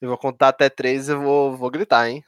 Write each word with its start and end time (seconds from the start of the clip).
Eu 0.00 0.08
vou 0.08 0.18
contar 0.18 0.48
até 0.48 0.68
três 0.68 1.08
e 1.08 1.14
vou, 1.14 1.56
vou 1.56 1.70
gritar, 1.70 2.08
hein? 2.08 2.24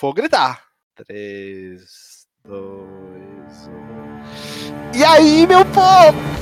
Vou 0.00 0.14
gritar. 0.14 0.64
Três, 0.94 2.26
dois, 2.42 3.68
um. 3.68 4.96
E 4.96 5.04
aí, 5.04 5.46
meu 5.46 5.64
povo? 5.66 6.41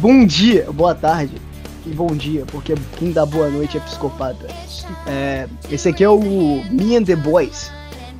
Bom 0.00 0.24
dia, 0.24 0.70
boa 0.72 0.94
tarde 0.94 1.34
e 1.84 1.90
bom 1.90 2.06
dia, 2.14 2.44
porque 2.52 2.72
quem 2.96 3.10
dá 3.10 3.26
boa 3.26 3.48
noite 3.50 3.78
é 3.78 3.80
psicopata. 3.80 4.46
É, 5.08 5.48
esse 5.68 5.88
aqui 5.88 6.04
é 6.04 6.08
o 6.08 6.20
Me 6.70 6.96
and 6.96 7.02
the 7.02 7.16
Boys, 7.16 7.72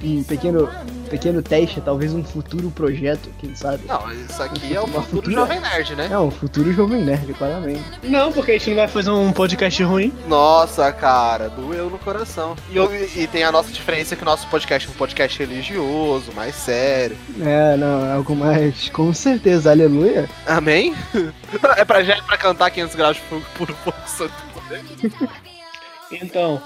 um 0.02 0.24
pequeno, 0.24 0.68
pequeno 1.08 1.42
teste, 1.42 1.80
talvez 1.80 2.12
um 2.14 2.22
futuro 2.22 2.70
projeto, 2.70 3.28
quem 3.40 3.54
sabe. 3.54 3.84
Não, 3.86 4.10
isso 4.12 4.42
aqui 4.42 4.74
é 4.74 4.80
o 4.80 4.86
futuro 4.86 5.06
futura- 5.06 5.32
Jovem 5.34 5.60
Nerd, 5.60 5.94
né? 5.96 6.08
É 6.10 6.18
um 6.18 6.30
futuro 6.30 6.72
jovem 6.72 7.02
nerd, 7.04 7.32
claramente. 7.34 7.82
Não, 8.04 8.30
porque 8.32 8.52
a 8.52 8.54
gente 8.58 8.70
não 8.70 8.76
vai 8.76 8.88
fazer 8.88 9.10
um 9.10 9.32
podcast 9.32 9.82
ruim. 9.82 10.12
Nossa, 10.28 10.90
cara, 10.92 11.48
doeu 11.48 11.90
no 11.90 11.98
coração. 11.98 12.54
E, 12.70 12.76
eu- 12.76 12.90
e 13.16 13.26
tem 13.26 13.42
a 13.44 13.50
nossa 13.52 13.70
diferença 13.72 14.14
que 14.14 14.22
o 14.22 14.24
nosso 14.26 14.46
podcast 14.48 14.88
é 14.88 14.90
um 14.92 14.94
podcast 14.94 15.38
religioso, 15.38 16.32
mais 16.34 16.54
sério. 16.54 17.16
É, 17.40 17.76
não, 17.76 18.06
é 18.06 18.12
algo 18.12 18.36
mais, 18.36 18.88
com 18.90 19.12
certeza, 19.12 19.70
aleluia. 19.70 20.28
Amém? 20.46 20.94
É 21.78 21.84
pra, 21.84 22.02
já 22.04 22.14
é 22.16 22.20
pra 22.22 22.36
cantar 22.36 22.70
500 22.70 22.94
graus 22.94 23.16
de 23.16 23.22
fogo 23.22 23.42
por 23.56 23.68
santo 24.06 24.32
poder. 24.52 24.82
Então, 26.10 26.60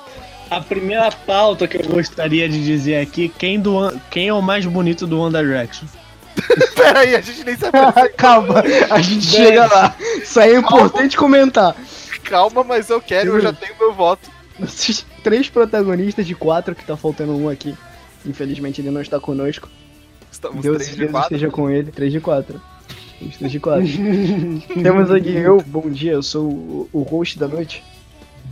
a 0.57 0.61
primeira 0.61 1.11
pauta 1.11 1.67
que 1.67 1.79
eu 1.79 1.89
gostaria 1.89 2.47
de 2.49 2.63
dizer 2.63 2.97
aqui, 2.97 3.29
quem, 3.39 3.59
do, 3.59 3.91
quem 4.11 4.29
é 4.29 4.35
o 4.35 4.43
mais 4.43 4.67
bonito 4.67 5.07
do 5.07 5.19
One 5.19 5.33
Direction? 5.33 5.87
Pera 6.77 7.01
aí, 7.01 7.15
a 7.15 7.21
gente 7.21 7.43
nem 7.45 7.57
sabe. 7.57 7.79
Calma, 8.17 8.63
a 8.91 9.01
gente 9.01 9.25
chega 9.25 9.67
lá. 9.67 9.97
Isso 10.23 10.39
aí 10.39 10.53
é 10.53 10.59
importante 10.59 11.17
comentar. 11.17 11.75
Calma, 12.25 12.63
mas 12.63 12.91
eu 12.91 13.01
quero, 13.01 13.37
eu 13.37 13.41
já 13.41 13.53
tenho 13.53 13.75
meu 13.79 13.95
voto. 13.95 14.31
Esses 14.63 15.07
três 15.23 15.49
protagonistas 15.49 16.27
de 16.27 16.35
quatro, 16.35 16.75
que 16.75 16.85
tá 16.85 16.97
faltando 16.97 17.35
um 17.37 17.49
aqui. 17.49 17.75
Infelizmente 18.25 18.81
ele 18.81 18.91
não 18.91 19.01
está 19.01 19.19
conosco. 19.19 19.69
Estamos 20.31 20.63
Deus, 20.63 20.77
3 20.77 20.91
de 20.91 20.97
Deus 20.99 21.11
4. 21.11 21.35
esteja 21.35 21.51
com 21.51 21.71
ele. 21.71 21.91
3 21.91 22.13
de 22.13 22.21
4. 22.21 22.61
3 23.39 23.53
de 23.53 23.61
4. 23.61 23.87
Temos 24.83 25.11
aqui 25.11 25.35
eu, 25.35 25.63
bom 25.67 25.91
dia, 25.91 26.13
eu 26.13 26.23
sou 26.23 26.49
o, 26.49 26.89
o 26.93 27.03
host 27.03 27.39
da 27.39 27.49
noite. 27.49 27.83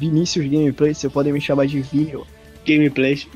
Vinícius 0.00 0.46
Gameplay, 0.46 0.94
você 0.94 1.08
podem 1.10 1.32
me 1.32 1.40
chamar 1.40 1.66
de 1.66 1.82
Vinho. 1.82 2.26
Gameplays. 2.66 3.26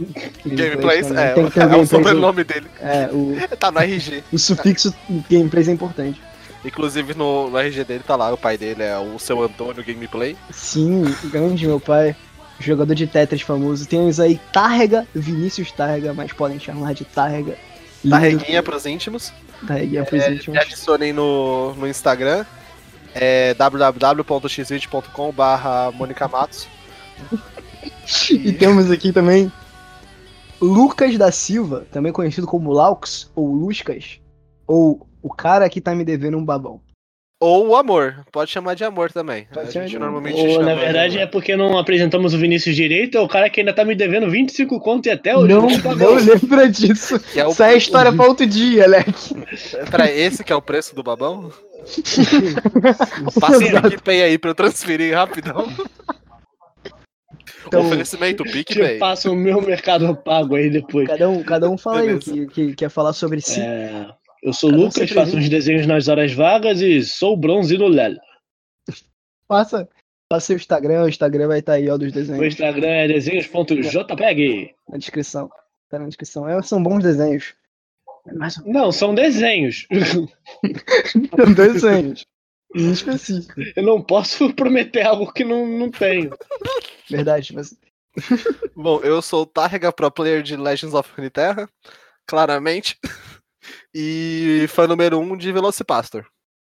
Gameplays, 0.46 1.06
também. 1.06 1.24
é, 1.24 1.32
Tem 1.34 1.50
ter 1.50 1.60
é 1.60 1.76
o 1.76 1.86
sobrenome 1.86 2.44
dele. 2.44 2.66
É, 2.80 3.08
o, 3.12 3.36
Tá 3.58 3.70
no 3.70 3.80
RG. 3.80 4.22
o 4.32 4.38
sufixo 4.38 4.94
gameplays 5.30 5.68
é 5.68 5.72
importante. 5.72 6.20
Inclusive 6.64 7.12
no, 7.14 7.50
no 7.50 7.58
RG 7.58 7.84
dele 7.84 8.02
tá 8.06 8.16
lá, 8.16 8.32
o 8.32 8.38
pai 8.38 8.56
dele 8.56 8.82
é 8.82 8.98
o 8.98 9.18
seu 9.18 9.42
Antônio 9.42 9.84
Gameplay. 9.84 10.34
Sim, 10.50 11.04
grande 11.24 11.66
meu 11.66 11.78
pai. 11.78 12.16
Jogador 12.58 12.94
de 12.94 13.06
Tetris 13.06 13.42
famoso. 13.42 13.86
Temos 13.86 14.18
aí 14.20 14.40
Tarrega, 14.52 15.06
Vinícius 15.14 15.70
Tarrega, 15.72 16.14
mas 16.14 16.32
podem 16.32 16.58
chamar 16.58 16.94
de 16.94 17.04
Tarrega. 17.04 17.56
Da 18.02 18.18
Lindo. 18.18 18.38
reguinha 18.42 18.62
pros 18.62 18.86
íntimos. 18.86 19.32
Tarreguinha 19.66 20.04
pros 20.04 20.22
íntimos. 20.22 20.48
Me 20.48 20.58
adicionem 20.58 21.12
no, 21.12 21.74
no 21.74 21.86
Instagram. 21.86 22.44
É 23.14 23.54
www.xvideo.com 23.54 25.32
barra 25.32 25.90
Mônica 25.92 26.26
Matos. 26.28 26.66
E 28.30 28.52
temos 28.52 28.90
aqui 28.90 29.12
também 29.12 29.50
Lucas 30.60 31.16
da 31.16 31.30
Silva, 31.30 31.86
também 31.92 32.12
conhecido 32.12 32.46
como 32.46 32.72
Laux 32.72 33.30
ou 33.34 33.52
Luscas, 33.52 34.18
ou 34.66 35.06
o 35.22 35.30
cara 35.32 35.68
que 35.68 35.80
tá 35.80 35.94
me 35.94 36.04
devendo 36.04 36.36
um 36.36 36.44
babão. 36.44 36.80
Ou 37.40 37.68
o 37.68 37.76
amor. 37.76 38.24
Pode 38.32 38.50
chamar 38.50 38.74
de 38.74 38.84
amor 38.84 39.12
também. 39.12 39.46
Pode 39.52 39.68
a 39.68 39.70
gente 39.70 39.98
normalmente 39.98 40.40
Ou, 40.40 40.50
chama 40.50 40.64
na 40.64 40.74
de 40.74 40.80
verdade, 40.80 41.18
é 41.18 41.26
porque 41.26 41.54
não 41.56 41.76
apresentamos 41.76 42.32
o 42.32 42.38
Vinícius 42.38 42.74
direito, 42.74 43.18
é 43.18 43.20
o 43.20 43.28
cara 43.28 43.50
que 43.50 43.60
ainda 43.60 43.72
tá 43.74 43.84
me 43.84 43.94
devendo 43.94 44.30
25 44.30 44.80
conto 44.80 45.06
e 45.06 45.10
até 45.10 45.36
hoje 45.36 45.52
Não, 45.52 45.62
não 45.68 45.94
não 45.96 46.14
lembra 46.14 46.68
disso. 46.70 47.20
Que 47.20 47.40
é 47.40 47.46
o- 47.46 47.50
Isso 47.50 47.62
é 47.62 47.76
história 47.76 48.12
pra 48.14 48.26
outro 48.26 48.46
dia, 48.46 48.86
Leque. 48.86 49.34
Peraí, 49.90 50.18
esse 50.18 50.42
que 50.42 50.52
é 50.52 50.56
o 50.56 50.62
preço 50.62 50.94
do 50.94 51.02
babão? 51.02 51.50
Passa 53.40 53.58
o 53.58 53.82
PicPay 53.90 54.22
aí 54.22 54.38
pra 54.38 54.50
eu 54.50 54.54
transferir 54.54 55.14
rapidão. 55.14 55.68
Então, 57.66 57.86
Oferecimento 57.86 58.44
PicPay. 58.44 58.98
passa 58.98 59.30
o 59.30 59.34
meu 59.34 59.60
mercado 59.60 60.14
pago 60.14 60.54
aí 60.54 60.70
depois. 60.70 61.08
Cada 61.08 61.28
um, 61.28 61.42
cada 61.42 61.70
um 61.70 61.78
fala 61.78 62.00
aí 62.00 62.14
o 62.14 62.18
Beleza. 62.18 62.32
que, 62.32 62.46
que 62.68 62.74
quer 62.74 62.90
falar 62.90 63.12
sobre 63.12 63.40
si. 63.40 63.60
É, 63.60 64.06
eu 64.42 64.52
sou 64.52 64.70
Cada 64.70 64.80
um 64.80 64.84
Lucas, 64.84 64.94
sempre 64.94 65.14
faço 65.14 65.36
uns 65.36 65.48
desenhos 65.48 65.86
nas 65.86 66.08
horas 66.08 66.32
vagas 66.32 66.80
e 66.80 67.02
sou 67.02 67.36
bronze 67.36 67.76
no 67.78 67.88
LEL. 67.88 68.14
Passa, 69.48 69.88
passa 70.28 70.46
seu 70.46 70.56
Instagram, 70.56 71.04
o 71.04 71.08
Instagram 71.08 71.48
vai 71.48 71.58
estar 71.58 71.74
aí, 71.74 71.88
ó, 71.90 71.98
dos 71.98 72.10
desenhos 72.10 72.42
Instagram 72.42 72.88
é 72.88 73.08
desenhos.jpeg. 73.08 74.74
na 74.88 74.96
descrição. 74.96 75.50
Tá 75.90 75.98
na 75.98 76.06
descrição. 76.06 76.48
É, 76.48 76.60
são 76.62 76.82
bons 76.82 77.02
desenhos. 77.02 77.54
Mas 78.32 78.56
Não, 78.64 78.90
são 78.90 79.14
desenhos. 79.14 79.86
são 81.36 81.52
desenhos. 81.54 82.26
Em 82.74 82.90
específico. 82.90 83.60
Eu 83.76 83.84
não 83.84 84.02
posso 84.02 84.52
prometer 84.54 85.02
algo 85.02 85.32
que 85.32 85.44
não, 85.44 85.66
não 85.66 85.90
tenho. 85.90 86.36
Verdade, 87.08 87.54
mas. 87.54 87.76
Bom, 88.74 89.00
eu 89.00 89.22
sou 89.22 89.42
o 89.42 89.46
Tarrega 89.46 89.92
Pro 89.92 90.10
Player 90.10 90.42
de 90.42 90.56
Legends 90.56 90.94
of 90.94 91.10
Runeterra, 91.14 91.68
claramente. 92.26 92.98
E 93.94 94.66
fã 94.68 94.86
número 94.86 95.18
1 95.18 95.32
um 95.32 95.36
de 95.36 95.52
Velocipastor. 95.52 96.26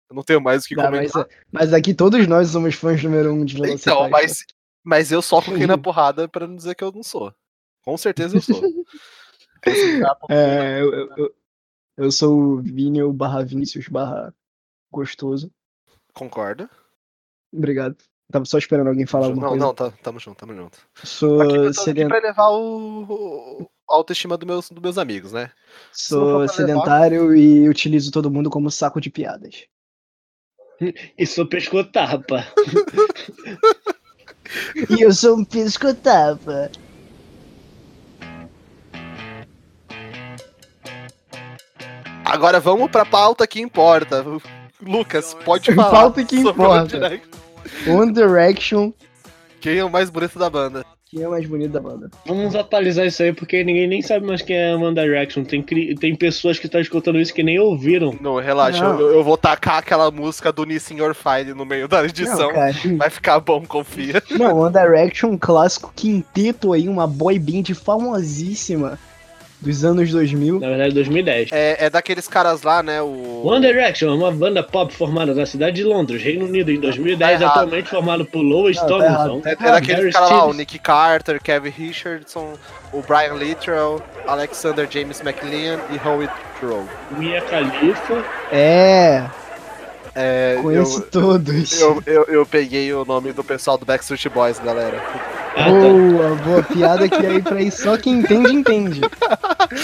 Eu 0.10 0.16
não 0.16 0.24
tenho 0.24 0.42
mais 0.42 0.64
o 0.64 0.68
que 0.68 0.76
Dá, 0.76 0.90
mas, 0.90 1.12
comentar. 1.12 1.38
mas 1.52 1.74
aqui 1.74 1.94
todos 1.94 2.26
nós 2.26 2.50
somos 2.50 2.76
fãs 2.76 3.04
número 3.04 3.34
um 3.34 3.44
de 3.44 3.56
Velocipastor. 3.56 3.94
Então, 3.94 4.10
mas, 4.10 4.46
mas 4.84 5.12
eu 5.12 5.22
só 5.22 5.42
coloquei 5.42 5.68
na 5.68 5.78
porrada 5.78 6.28
pra 6.28 6.48
não 6.48 6.56
dizer 6.56 6.76
que 6.76 6.84
eu 6.84 6.92
não 6.92 7.04
sou. 7.04 7.34
Com 7.84 7.98
certeza 7.98 8.38
eu 8.38 8.42
sou. 8.42 8.62
É, 10.30 10.82
eu, 10.82 10.94
eu, 11.18 11.36
eu- 11.98 12.12
sou 12.12 12.40
o 12.40 12.62
Vinil 12.62 13.12
barra 13.12 13.44
Vinícius 13.44 13.88
barra 13.88 14.34
gostoso. 14.92 15.52
Concordo. 16.14 16.70
Obrigado. 17.54 17.96
Tava 18.32 18.44
só 18.46 18.58
esperando 18.58 18.88
alguém 18.88 19.06
falar 19.06 19.28
alguma 19.28 19.44
não, 19.44 19.50
coisa. 19.52 19.66
não, 19.66 19.74
tá, 19.74 19.92
tamo 20.04 20.20
junto, 20.20 20.38
tamo 20.38 20.54
junto. 20.54 20.78
Sou, 21.04 21.42
Aqui, 21.42 21.56
eu 21.56 21.62
tô 21.64 21.68
aqui 21.70 21.80
seden- 21.82 22.08
pra 22.10 22.18
elevar 22.18 22.52
o, 22.52 23.04
o- 23.62 23.70
a 23.90 23.96
autoestima 23.96 24.38
dos 24.38 24.46
meus, 24.46 24.70
dos 24.70 24.82
meus 24.82 24.98
amigos, 24.98 25.32
né? 25.32 25.44
não 25.50 25.52
sou 25.94 26.48
sedentário 26.50 27.34
e 27.36 27.70
utilizo 27.70 28.12
todo 28.12 28.30
mundo 28.30 28.50
como 28.50 28.70
saco 28.70 29.00
de 29.02 29.10
piadas. 29.10 29.66
E 31.18 31.26
sou 31.26 31.48
pescotapa. 31.48 32.46
E 34.90 35.02
eu 35.02 35.12
sou 35.14 35.38
um 35.38 35.44
piscotapa. 35.46 36.72
Agora 42.32 42.60
vamos 42.60 42.90
pra 42.92 43.06
pauta 43.06 43.48
que 43.48 43.60
importa. 43.62 44.24
Lucas, 44.86 45.36
pode 45.46 45.74
falar. 45.74 45.90
Pauta 45.92 46.24
que 46.24 46.36
importa. 46.38 47.00
Direct. 47.00 47.28
One 47.88 48.14
Direction, 48.14 48.92
Quem 49.60 49.78
é 49.78 49.84
o 49.84 49.90
mais 49.90 50.10
bonito 50.10 50.38
da 50.40 50.50
banda? 50.50 50.86
quem 51.10 51.24
é 51.24 51.28
o 51.28 51.32
mais 51.32 51.48
bonito 51.48 51.72
da 51.72 51.80
banda? 51.80 52.12
Vamos 52.26 52.54
atualizar 52.54 53.06
isso 53.06 53.24
aí, 53.24 53.32
porque 53.32 53.64
ninguém 53.64 53.88
nem 53.88 54.02
sabe 54.02 54.26
mais 54.26 54.42
quem 54.42 54.58
é 54.58 54.76
One 54.76 54.94
Direction. 54.94 55.44
Tem, 55.46 55.64
cri- 55.64 55.96
tem 55.96 56.14
pessoas 56.14 56.60
que 56.60 56.66
estão 56.66 56.82
escutando 56.82 57.18
isso 57.20 57.34
que 57.34 57.42
nem 57.42 57.58
ouviram. 57.58 58.14
Não, 58.20 58.36
relaxa, 58.36 58.84
Não. 58.84 59.00
Eu, 59.00 59.14
eu 59.14 59.24
vou 59.24 59.38
tacar 59.38 59.78
aquela 59.78 60.12
música 60.12 60.52
do 60.52 60.66
Nissin 60.66 60.96
Your 60.98 61.16
Fire 61.16 61.54
no 61.54 61.66
meio 61.66 61.88
da 61.88 62.04
edição. 62.04 62.52
Não. 62.52 62.98
Vai 62.98 63.10
ficar 63.10 63.40
bom, 63.40 63.66
confia. 63.66 64.22
Não, 64.32 64.58
One 64.60 64.74
Direction, 64.74 65.30
um 65.32 65.38
clássico 65.38 65.92
quinteto 65.96 66.74
aí, 66.74 66.90
uma 66.90 67.08
boy 67.08 67.40
band 67.40 67.74
famosíssima. 67.74 69.00
Dos 69.60 69.84
anos 69.84 70.12
2000. 70.12 70.60
Na 70.60 70.68
verdade, 70.70 70.94
2010. 70.94 71.50
É, 71.52 71.86
é 71.86 71.90
daqueles 71.90 72.28
caras 72.28 72.62
lá, 72.62 72.84
né? 72.84 73.02
O. 73.02 73.42
One 73.46 73.66
Direction 73.66 74.10
é 74.10 74.14
uma 74.14 74.32
banda 74.32 74.62
pop 74.62 74.94
formada 74.94 75.34
na 75.34 75.46
cidade 75.46 75.78
de 75.78 75.84
Londres, 75.84 76.22
Reino 76.22 76.46
Unido, 76.46 76.72
em 76.72 76.80
2010, 76.80 77.40
Tá 77.40 77.48
atualmente 77.48 77.90
formado 77.90 78.26
por 78.26 78.42
Lois 78.42 78.76
Não, 78.78 78.84
tá 78.84 78.88
Tomlinson. 78.90 79.42
É, 79.46 79.50
é 79.52 79.56
Ah, 79.60 79.72
daqueles 79.72 80.14
caras 80.14 80.30
lá, 80.32 80.46
o. 80.46 80.54
Nick 80.54 80.78
Carter, 80.80 81.42
Kevin 81.42 81.70
Richardson, 81.70 82.54
o 82.94 83.02
Brian 83.02 83.34
Littrell, 83.34 84.02
Alexander 84.28 84.88
James 84.90 85.22
McLean 85.22 85.80
e 85.92 86.08
Howie 86.08 86.30
Rowe. 86.62 86.86
Mia 87.18 87.42
Khalifa. 87.42 88.24
É, 88.52 89.24
É, 90.16 90.58
conheço 90.62 91.00
eu, 91.00 91.10
todos. 91.12 91.80
eu, 91.82 92.04
eu, 92.06 92.24
eu 92.26 92.46
peguei 92.46 92.92
o 92.94 93.06
nome 93.06 93.32
do 93.34 93.44
pessoal 93.44 93.78
do 93.78 93.86
Backstreet 93.86 94.30
Boys, 94.30 94.60
galera. 94.60 95.00
Boa, 95.66 96.36
boa 96.36 96.64
piada 96.64 97.10
que 97.10 97.16
aí 97.26 97.42
pra 97.42 97.56
aí 97.58 97.72
só 97.72 97.98
quem 97.98 98.20
entende, 98.20 98.54
entende. 98.54 99.02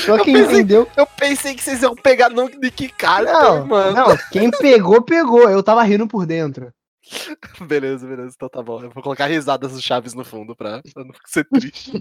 Só 0.05 0.17
quem 0.23 0.33
pensei- 0.35 0.53
entendeu. 0.59 0.87
Eu 0.95 1.05
pensei 1.07 1.53
que 1.55 1.63
vocês 1.63 1.81
iam 1.81 1.95
pegar 1.95 2.29
no 2.29 2.47
Nick 2.61 2.89
Carter, 2.89 3.33
Não, 3.33 3.65
mano. 3.67 3.93
não, 3.95 4.17
quem 4.31 4.51
pegou, 4.51 5.01
pegou. 5.01 5.49
Eu 5.49 5.63
tava 5.63 5.83
rindo 5.83 6.07
por 6.07 6.25
dentro. 6.25 6.71
Beleza, 7.67 8.07
beleza, 8.07 8.33
então 8.35 8.47
tá 8.47 8.61
bom. 8.61 8.81
Eu 8.81 8.89
vou 8.89 9.03
colocar 9.03 9.25
risadas 9.27 9.73
do 9.73 9.81
Chaves 9.81 10.13
no 10.13 10.23
fundo 10.23 10.55
pra, 10.55 10.81
pra 10.93 11.03
não 11.03 11.11
ser 11.25 11.45
triste. 11.49 11.91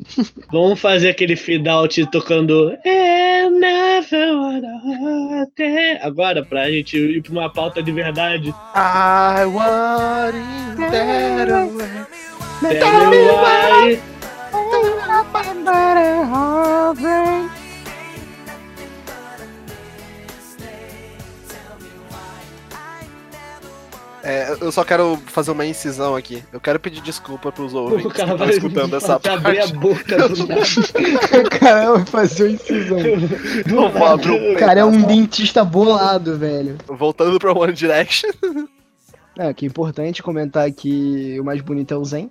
Vamos 0.50 0.78
fazer 0.80 1.10
aquele 1.10 1.34
feed 1.34 1.68
out 1.68 2.06
tocando 2.06 2.72
"Eu 2.84 3.50
never 3.50 4.32
wanna 4.32 5.46
ter". 5.56 5.98
Agora, 6.02 6.44
pra 6.44 6.70
gente 6.70 6.96
ir 6.96 7.20
pra 7.22 7.32
uma 7.32 7.52
pauta 7.52 7.82
de 7.82 7.90
verdade. 7.90 8.50
I 8.74 9.44
want 9.46 10.34
it 10.92 12.31
better 12.62 12.80
way. 12.80 12.80
Tell 12.90 13.10
me 13.10 13.26
why. 13.28 14.00
É, 24.24 24.56
eu 24.60 24.70
só 24.70 24.84
quero 24.84 25.20
fazer 25.26 25.50
uma 25.50 25.66
incisão 25.66 26.14
aqui. 26.14 26.44
Eu 26.52 26.60
quero 26.60 26.78
pedir 26.78 27.00
desculpa 27.00 27.50
pros 27.50 27.74
ouvintes 27.74 28.04
O 28.06 28.08
que 28.10 28.16
cara 28.18 28.32
estão 28.32 28.46
vai 28.46 28.54
escutando 28.54 28.94
essa 28.96 29.18
vai 29.18 29.34
abrir 29.34 29.58
a 29.58 29.62
parte. 29.62 29.76
boca 29.78 30.28
do 30.28 30.46
nada. 30.46 30.60
Caramba, 31.58 32.06
fazer 32.06 32.44
uma 32.44 32.52
incisão. 32.52 32.98
Não 33.66 33.90
vou 33.90 34.06
abrir 34.06 34.30
o 34.30 34.52
O 34.52 34.56
cara 34.56 34.80
é 34.80 34.84
um 34.84 35.02
dentista 35.02 35.64
bolado, 35.64 36.38
velho. 36.38 36.76
Voltando 36.86 37.36
pra 37.40 37.52
One 37.52 37.72
Direction. 37.72 38.30
É, 39.36 39.52
que 39.52 39.64
é 39.64 39.68
importante 39.68 40.22
comentar 40.22 40.70
que 40.70 41.36
o 41.40 41.44
mais 41.44 41.60
bonito 41.60 41.92
é 41.92 41.96
o 41.96 42.04
Zen. 42.04 42.30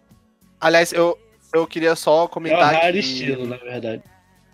Aliás, 0.62 0.94
eu, 0.94 1.18
eu 1.54 1.66
queria 1.66 1.96
só 1.96 2.22
É 2.22 2.24
o 2.26 2.30
comentar 2.30 2.92
que... 2.92 3.00
estilo, 3.00 3.48
na 3.48 3.58
verdade. 3.58 4.04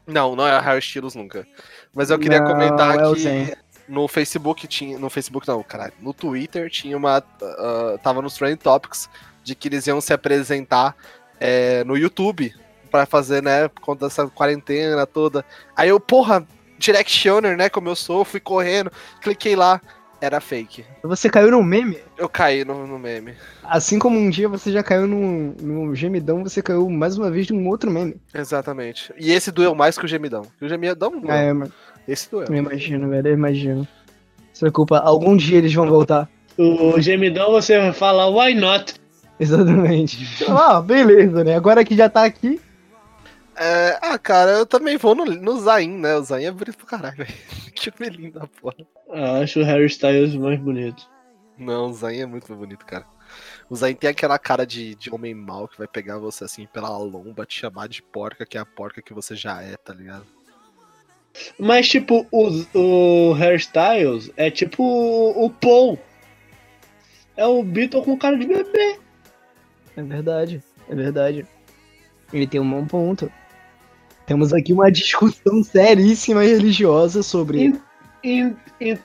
Não, 0.07 0.35
não 0.35 0.47
é 0.47 0.59
Harry 0.59 0.79
Styles 0.79 1.13
nunca. 1.15 1.45
Mas 1.93 2.09
eu 2.09 2.17
queria 2.17 2.39
Não, 2.39 2.47
comentar 2.47 2.97
é 2.97 3.13
que 3.13 3.57
no 3.87 4.07
Facebook 4.07 4.67
tinha. 4.67 4.97
No 4.97 5.09
Facebook 5.09 5.47
não, 5.47 5.61
caralho. 5.63 5.93
No 6.01 6.13
Twitter 6.13 6.69
tinha 6.69 6.95
uma. 6.95 7.17
ah, 7.41 7.97
tava 8.01 8.21
nos 8.21 8.35
Trending 8.35 8.57
Topics 8.57 9.09
de 9.43 9.55
que 9.55 9.67
eles 9.67 9.87
iam 9.87 10.01
se 10.01 10.13
apresentar 10.13 10.95
é, 11.39 11.83
no 11.83 11.97
YouTube 11.97 12.53
pra 12.91 13.05
fazer, 13.05 13.41
né? 13.43 13.67
Por 13.67 13.81
conta 13.81 14.07
dessa 14.07 14.27
quarentena 14.27 15.05
toda. 15.05 15.45
Aí 15.75 15.89
eu, 15.89 15.99
porra, 15.99 16.45
Directioner, 16.77 17.57
né? 17.57 17.69
Como 17.69 17.89
eu 17.89 17.95
sou, 17.95 18.23
fui 18.23 18.39
correndo, 18.39 18.91
cliquei 19.21 19.55
lá. 19.55 19.81
Era 20.19 20.39
fake. 20.39 20.83
Você 21.03 21.29
caiu 21.29 21.51
num 21.51 21.61
meme? 21.61 21.99
Eu 22.17 22.27
caí 22.27 22.65
no, 22.65 22.87
no 22.87 22.97
meme. 22.97 23.33
Assim 23.63 23.99
como 23.99 24.17
um 24.17 24.29
dia 24.29 24.49
você 24.49 24.71
já 24.71 24.81
caiu 24.81 25.05
num, 25.05 25.53
num 25.61 25.93
gemidão, 25.93 26.43
você 26.43 26.61
caiu 26.61 26.89
mais 26.89 27.17
uma 27.17 27.29
vez 27.29 27.45
de 27.45 27.53
um 27.53 27.67
outro 27.67 27.91
meme. 27.91 28.15
Exatamente. 28.33 29.13
E 29.19 29.31
esse 29.31 29.51
doeu 29.51 29.75
mais 29.75 29.97
que 29.97 30.05
o 30.05 30.07
gemidão. 30.07 30.41
O 30.59 30.67
gemidão 30.67 31.11
não 31.11 31.21
doeu. 31.21 31.31
É, 31.31 31.53
mas 31.53 31.69
Esse 32.07 32.31
doeu. 32.31 32.47
eu 32.47 32.55
imagino, 32.55 33.09
velho, 33.09 33.27
eu 33.27 33.33
imagino. 33.33 33.87
Se 34.51 34.61
preocupa, 34.61 34.97
algum 34.97 35.37
dia 35.37 35.59
eles 35.59 35.73
vão 35.73 35.87
voltar. 35.87 36.27
O 36.57 36.99
gemidão 36.99 37.51
você 37.51 37.93
fala 37.93 38.27
why 38.27 38.55
not? 38.55 38.95
Exatamente. 39.39 40.27
Ah, 40.49 40.81
beleza, 40.81 41.43
né? 41.43 41.55
Agora 41.55 41.85
que 41.85 41.95
já 41.95 42.09
tá 42.09 42.25
aqui. 42.25 42.59
É, 43.55 43.99
ah, 44.01 44.17
cara, 44.17 44.51
eu 44.51 44.65
também 44.65 44.97
vou 44.97 45.13
no, 45.13 45.25
no 45.25 45.59
Zayn, 45.59 45.89
né? 45.89 46.15
O 46.15 46.23
Zayn 46.23 46.45
é 46.45 46.51
bonito 46.51 46.77
pra 46.77 46.97
caralho, 46.97 47.17
velho. 47.17 47.33
Que 47.77 47.91
lindo 48.09 48.39
da 48.39 48.47
porra. 48.47 48.75
Ah, 49.09 49.39
acho 49.39 49.59
o 49.59 49.63
Harry 49.63 49.85
Styles 49.85 50.35
mais 50.35 50.59
bonito. 50.59 51.07
Não, 51.57 51.89
o 51.89 51.93
Zayn 51.93 52.21
é 52.21 52.25
muito 52.25 52.53
bonito, 52.55 52.85
cara. 52.85 53.05
O 53.69 53.75
Zayn 53.75 53.95
tem 53.95 54.09
aquela 54.09 54.39
cara 54.39 54.65
de, 54.65 54.95
de 54.95 55.13
homem 55.13 55.33
mau 55.33 55.67
que 55.67 55.77
vai 55.77 55.87
pegar 55.87 56.17
você 56.17 56.43
assim 56.43 56.65
pela 56.65 56.97
lomba, 56.97 57.45
te 57.45 57.59
chamar 57.59 57.87
de 57.87 58.01
porca, 58.01 58.45
que 58.45 58.57
é 58.57 58.61
a 58.61 58.65
porca 58.65 59.01
que 59.01 59.13
você 59.13 59.35
já 59.35 59.61
é, 59.61 59.77
tá 59.77 59.93
ligado? 59.93 60.25
Mas, 61.59 61.87
tipo, 61.87 62.25
o, 62.31 62.47
o 62.73 63.33
Harry 63.33 63.57
Styles 63.57 64.31
é 64.35 64.49
tipo 64.49 64.83
o, 64.83 65.45
o 65.45 65.49
Paul. 65.49 65.99
É 67.35 67.45
o 67.45 67.61
Beatle 67.61 68.03
com 68.03 68.17
cara 68.17 68.37
de 68.37 68.47
bebê. 68.47 68.99
É 69.95 70.01
verdade, 70.01 70.63
é 70.89 70.95
verdade. 70.95 71.45
Ele 72.33 72.47
tem 72.47 72.59
um 72.59 72.69
bom 72.69 72.85
ponto. 72.87 73.31
Temos 74.27 74.53
aqui 74.53 74.73
uma 74.73 74.91
discussão 74.91 75.63
seríssima 75.63 76.45
e 76.45 76.49
religiosa 76.49 77.23
sobre. 77.23 77.73
E- 78.23 78.53
e- 78.79 78.97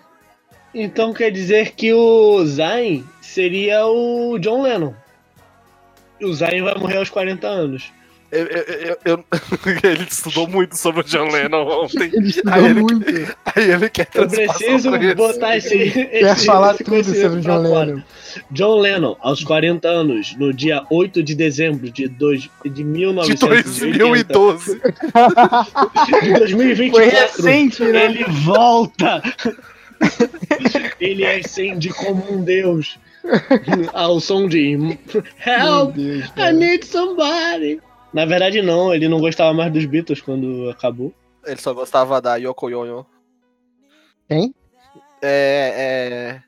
então 0.74 1.14
quer 1.14 1.30
dizer 1.30 1.72
que 1.72 1.92
o 1.94 2.44
Zayn 2.44 3.04
seria 3.20 3.86
o 3.86 4.36
John 4.38 4.62
Lennon. 4.62 4.92
O 6.20 6.32
Zayn 6.34 6.62
vai 6.62 6.74
morrer 6.76 6.96
aos 6.98 7.08
40 7.08 7.46
anos. 7.46 7.92
Eu, 8.32 8.46
eu- 8.46 8.62
eu- 8.64 8.98
eu- 9.04 9.24
ele 9.90 10.04
estudou 10.10 10.48
muito 10.48 10.74
sobre 10.76 11.02
o 11.02 11.04
John 11.04 11.28
Lennon 11.30 11.66
ontem. 11.84 12.10
Ele 12.14 12.28
estudou 12.28 12.52
Aí 12.54 12.64
ele- 12.64 12.80
muito. 12.80 13.36
Aí 13.54 13.70
ele 13.70 13.90
quer 13.90 14.08
Eu 14.14 14.26
preciso 14.26 14.90
botar 15.14 15.58
esse. 15.58 15.90
Quer 15.90 16.22
esse- 16.22 16.46
falar 16.46 16.74
esse 16.74 16.84
tudo 16.84 17.04
sobre 17.04 17.38
o 17.38 17.42
John. 17.42 17.58
Lennon. 17.58 18.02
John 18.50 18.78
Lennon, 18.80 19.16
aos 19.20 19.44
40 19.44 19.86
anos, 19.86 20.34
no 20.38 20.50
dia 20.54 20.82
8 20.90 21.22
de 21.22 21.34
dezembro 21.34 21.90
de, 21.90 22.08
dois, 22.08 22.48
de 22.64 22.70
De 22.70 22.82
1980, 22.82 23.98
2012. 23.98 24.80
de 26.22 26.32
2024, 26.38 26.90
Foi 26.90 27.04
recente, 27.20 27.82
né? 27.84 28.06
ele 28.06 28.24
volta. 28.24 29.22
ele 30.98 31.26
ascende 31.26 31.90
como 31.90 32.32
um 32.32 32.42
deus 32.42 32.98
ao 33.92 34.18
som 34.20 34.48
de 34.48 34.72
Help, 35.46 35.94
Deus, 35.94 36.24
I 36.36 36.52
need 36.52 36.84
somebody. 36.86 37.80
Na 38.12 38.26
verdade, 38.26 38.60
não, 38.60 38.94
ele 38.94 39.08
não 39.08 39.20
gostava 39.20 39.54
mais 39.54 39.72
dos 39.72 39.84
Beatles 39.86 40.20
quando 40.20 40.68
acabou. 40.70 41.14
Ele 41.44 41.60
só 41.60 41.72
gostava 41.72 42.20
da 42.20 42.36
Yoko 42.36 42.68
Yono. 42.68 43.06
Quem? 44.28 44.54
É, 45.22 46.40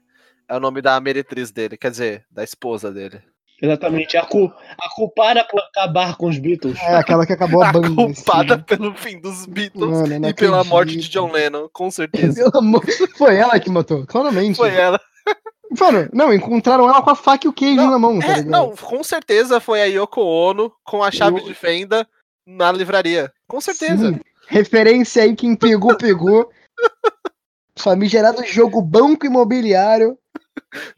é, 0.49 0.55
é 0.55 0.57
o 0.57 0.61
nome 0.61 0.83
da 0.83 1.01
meretriz 1.01 1.51
dele, 1.51 1.77
quer 1.77 1.91
dizer, 1.91 2.25
da 2.31 2.45
esposa 2.45 2.93
dele. 2.93 3.21
Exatamente, 3.63 4.17
a, 4.17 4.27
cu, 4.27 4.53
a 4.79 4.95
culpada 4.95 5.45
por 5.45 5.61
acabar 5.61 6.17
com 6.17 6.29
os 6.29 6.39
Beatles. 6.39 6.79
É 6.81 6.97
aquela 6.97 7.25
que 7.25 7.33
acabou 7.33 7.63
a 7.63 7.71
A 7.71 7.73
banda. 7.73 7.89
culpada 7.95 8.55
assim. 8.57 8.65
pelo 8.65 8.95
fim 8.95 9.21
dos 9.21 9.47
Beatles 9.47 9.91
Mano, 9.91 10.29
e 10.29 10.35
pela 10.35 10.65
morte 10.65 10.97
de. 10.97 11.09
John 11.09 11.31
Lennon, 11.31 11.69
com 11.73 11.91
certeza. 11.91 12.51
Amor... 12.55 12.85
Foi 13.17 13.37
ela 13.37 13.59
que 13.59 13.71
matou, 13.71 14.05
claramente. 14.07 14.57
Foi 14.57 14.75
ela. 14.75 15.01
Mano, 15.79 16.09
não, 16.13 16.33
encontraram 16.33 16.89
ela 16.89 17.03
com 17.03 17.11
a 17.11 17.15
faca 17.17 17.47
e 17.47 17.51
o 17.51 17.53
queijo 17.53 17.77
Não, 17.83 17.91
na 17.91 17.99
mão, 17.99 18.19
tá 18.21 18.39
É, 18.39 18.43
não, 18.43 18.75
com 18.77 19.03
certeza 19.03 19.61
foi 19.61 19.81
a 19.83 19.87
Yoko 19.87 20.21
Ono 20.21 20.73
com 20.85 21.03
a 21.03 21.11
chave 21.11 21.41
Eu- 21.41 21.45
de 21.45 21.55
fenda 21.55 22.07
na 22.47 22.71
livraria. 22.73 23.33
Com 23.49 23.61
certeza. 23.61 24.13
Sim. 24.13 24.21
Referência 24.47 25.23
aí, 25.23 25.35
quem 25.35 25.57
pegou, 25.57 25.97
pegou. 25.99 26.51
Famigerado 27.77 28.45
jogo 28.47 28.81
banco 28.81 29.27
imobiliário. 29.27 30.17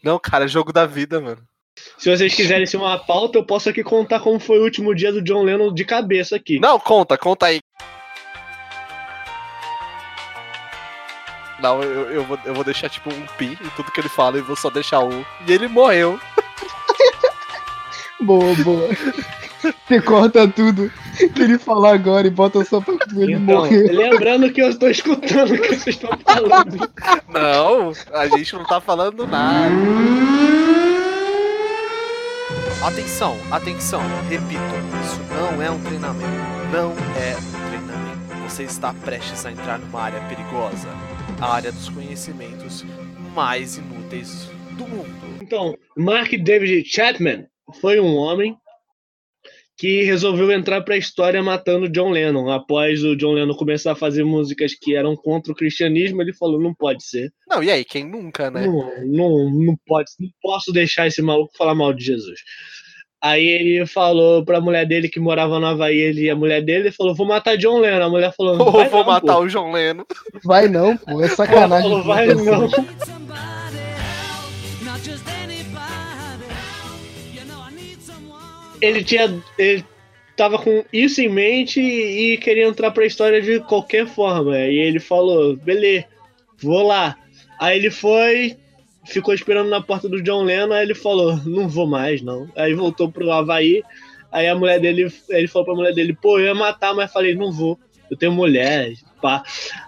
Não, 0.02 0.18
cara, 0.18 0.46
jogo 0.46 0.72
da 0.72 0.84
vida, 0.86 1.20
mano. 1.20 1.42
Se 1.98 2.10
vocês 2.14 2.34
quiserem 2.34 2.66
ser 2.66 2.76
uma 2.78 2.98
pauta, 2.98 3.38
eu 3.38 3.44
posso 3.46 3.68
aqui 3.68 3.82
contar 3.84 4.20
como 4.20 4.40
foi 4.40 4.58
o 4.58 4.62
último 4.64 4.94
dia 4.94 5.12
do 5.12 5.22
John 5.22 5.42
Lennon 5.42 5.72
de 5.72 5.84
cabeça 5.84 6.36
aqui. 6.36 6.58
Não, 6.58 6.78
conta, 6.78 7.16
conta 7.18 7.46
aí. 7.46 7.60
Não, 11.60 11.82
eu, 11.82 12.10
eu, 12.10 12.24
vou, 12.24 12.38
eu 12.44 12.54
vou 12.54 12.64
deixar 12.64 12.88
tipo 12.88 13.10
um 13.10 13.26
pi 13.38 13.58
em 13.62 13.68
tudo 13.76 13.90
que 13.90 14.00
ele 14.00 14.08
fala 14.08 14.38
e 14.38 14.42
vou 14.42 14.56
só 14.56 14.70
deixar 14.70 15.00
um. 15.00 15.24
E 15.46 15.52
ele 15.52 15.68
morreu. 15.68 16.18
Boa, 18.20 18.54
boa. 18.64 18.88
Você 19.60 20.00
corta 20.00 20.48
tudo 20.48 20.90
que 21.34 21.42
ele 21.42 21.58
falar 21.58 21.92
agora 21.94 22.26
e 22.26 22.30
bota 22.30 22.64
só 22.64 22.80
pra 22.80 22.94
ele 23.14 23.34
Então, 23.34 23.56
morrer. 23.56 23.92
lembrando 23.92 24.50
que 24.50 24.62
eu 24.62 24.70
estou 24.70 24.88
escutando 24.88 25.52
o 25.52 25.58
que 25.60 25.68
vocês 25.74 25.96
estão 25.96 26.10
falando. 26.24 26.90
Não, 27.28 27.92
a 28.14 28.26
gente 28.28 28.54
não 28.54 28.64
tá 28.64 28.80
falando 28.80 29.26
nada. 29.26 29.74
Atenção, 32.86 33.36
atenção, 33.50 34.00
repito, 34.30 34.62
isso 35.04 35.20
não 35.34 35.60
é 35.60 35.70
um 35.70 35.78
treinamento. 35.80 36.26
Não 36.72 36.92
é 37.20 37.36
um 37.36 37.68
treinamento. 37.68 38.48
Você 38.48 38.62
está 38.62 38.94
prestes 38.94 39.44
a 39.44 39.52
entrar 39.52 39.78
numa 39.78 40.00
área 40.02 40.20
perigosa. 40.22 40.88
A 41.40 41.54
área 41.54 41.70
dos 41.70 41.88
conhecimentos 41.90 42.82
mais 43.34 43.76
inúteis 43.76 44.48
do 44.78 44.86
mundo. 44.86 45.42
Então, 45.42 45.76
Mark 45.94 46.32
David 46.32 46.88
Chapman 46.88 47.46
foi 47.80 48.00
um 48.00 48.16
homem 48.16 48.56
que 49.76 50.02
resolveu 50.02 50.50
entrar 50.50 50.80
pra 50.80 50.96
história 50.96 51.42
matando 51.42 51.90
John 51.90 52.10
Lennon. 52.10 52.50
Após 52.50 53.04
o 53.04 53.14
John 53.14 53.34
Lennon 53.34 53.54
começar 53.54 53.92
a 53.92 53.96
fazer 53.96 54.24
músicas 54.24 54.74
que 54.74 54.96
eram 54.96 55.14
contra 55.14 55.52
o 55.52 55.56
cristianismo, 55.56 56.22
ele 56.22 56.32
falou: 56.32 56.60
não 56.60 56.74
pode 56.74 57.04
ser. 57.04 57.30
Não, 57.46 57.62
e 57.62 57.70
aí, 57.70 57.84
quem 57.84 58.04
nunca, 58.04 58.50
né? 58.50 58.66
Não, 58.66 58.90
não, 59.04 59.50
não 59.50 59.76
pode, 59.86 60.10
não 60.18 60.30
posso 60.40 60.72
deixar 60.72 61.06
esse 61.06 61.20
maluco 61.20 61.56
falar 61.56 61.74
mal 61.74 61.92
de 61.92 62.02
Jesus. 62.02 62.40
Aí 63.26 63.44
ele 63.44 63.86
falou 63.86 64.44
pra 64.44 64.60
mulher 64.60 64.86
dele 64.86 65.08
que 65.08 65.18
morava 65.18 65.58
no 65.58 65.66
Havaí, 65.66 65.98
ele 65.98 66.22
e 66.22 66.30
a 66.30 66.36
mulher 66.36 66.62
dele, 66.62 66.84
ele 66.84 66.92
falou: 66.92 67.12
vou 67.12 67.26
matar 67.26 67.56
John 67.56 67.80
Lennon. 67.80 68.04
A 68.04 68.08
mulher 68.08 68.32
falou: 68.32 68.56
Ou 68.56 68.70
vai 68.70 68.88
vou 68.88 69.00
não, 69.00 69.06
matar 69.06 69.34
pô. 69.34 69.40
o 69.40 69.48
João 69.48 69.72
Leno. 69.72 70.06
Vai 70.44 70.68
não, 70.68 70.96
pô, 70.96 71.20
é 71.20 71.26
Ela 71.26 71.34
sacanagem. 71.34 71.90
falou: 71.90 72.04
vai 72.04 72.26
não. 72.28 72.70
Ele 78.80 79.02
tinha. 79.02 79.42
Ele 79.58 79.84
tava 80.36 80.58
com 80.58 80.84
isso 80.92 81.20
em 81.20 81.28
mente 81.28 81.80
e 81.80 82.36
queria 82.36 82.68
entrar 82.68 82.92
pra 82.92 83.06
história 83.06 83.42
de 83.42 83.58
qualquer 83.58 84.06
forma. 84.06 84.56
E 84.56 84.78
ele 84.78 85.00
falou: 85.00 85.56
beleza, 85.56 86.04
vou 86.62 86.86
lá. 86.86 87.16
Aí 87.58 87.76
ele 87.76 87.90
foi, 87.90 88.56
ficou 89.06 89.32
esperando 89.32 89.70
na 89.70 89.80
porta 89.80 90.08
do 90.08 90.22
John 90.22 90.42
Lennon, 90.42 90.74
aí 90.74 90.84
ele 90.84 90.94
falou: 90.94 91.36
não 91.44 91.68
vou 91.68 91.86
mais, 91.86 92.22
não. 92.22 92.48
Aí 92.56 92.74
voltou 92.74 93.10
pro 93.10 93.30
Havaí. 93.30 93.82
Aí 94.30 94.48
a 94.48 94.54
mulher 94.54 94.80
dele, 94.80 95.12
ele 95.30 95.48
falou 95.48 95.64
pra 95.64 95.74
mulher 95.74 95.94
dele: 95.94 96.14
pô, 96.14 96.38
eu 96.38 96.46
ia 96.46 96.54
matar, 96.54 96.94
mas 96.94 97.12
falei: 97.12 97.34
não 97.34 97.52
vou. 97.52 97.78
Eu 98.10 98.16
tenho 98.16 98.32
mulher, 98.32 98.92
pá. 99.26 99.42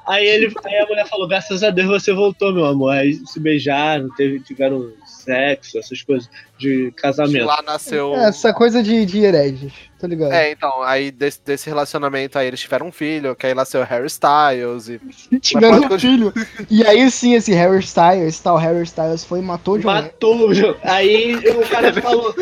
Aí, 0.06 0.26
ele, 0.26 0.52
aí 0.64 0.78
a 0.78 0.86
mulher 0.86 1.06
falou: 1.06 1.28
graças 1.28 1.62
a 1.62 1.70
Deus 1.70 1.86
você 1.86 2.12
voltou, 2.12 2.52
meu 2.52 2.64
amor. 2.64 2.92
Aí 2.92 3.14
se 3.14 3.38
beijaram, 3.38 4.08
teve, 4.16 4.40
tiveram 4.40 4.92
sexo, 5.06 5.78
essas 5.78 6.02
coisas 6.02 6.28
de 6.58 6.92
casamento. 6.96 7.46
Lá 7.46 7.62
nasceu. 7.62 8.14
É, 8.16 8.28
essa 8.28 8.52
coisa 8.52 8.82
de, 8.82 9.06
de 9.06 9.20
hereges, 9.20 9.72
tô 10.00 10.06
ligado. 10.06 10.32
É, 10.32 10.50
então, 10.50 10.82
aí 10.82 11.10
desse, 11.10 11.40
desse 11.44 11.68
relacionamento 11.68 12.38
aí 12.38 12.48
eles 12.48 12.60
tiveram 12.60 12.88
um 12.88 12.92
filho, 12.92 13.36
que 13.36 13.46
aí 13.46 13.54
nasceu 13.54 13.84
Harry 13.84 14.06
Styles 14.06 14.88
e. 14.88 15.00
Tiveram 15.38 15.80
um 15.80 15.98
filho. 15.98 16.32
E 16.68 16.84
aí 16.84 17.08
sim, 17.10 17.34
esse 17.34 17.52
Harry 17.52 17.80
Styles, 17.80 18.40
tal 18.40 18.56
Harry 18.56 18.82
Styles 18.82 19.24
foi 19.24 19.38
e 19.38 19.42
matou 19.42 19.74
o 19.74 19.78
John. 19.78 19.86
Matou 19.86 20.48
o 20.48 20.54
John. 20.54 20.74
Aí 20.82 21.34
o 21.36 21.68
cara 21.68 21.92
falou. 22.00 22.34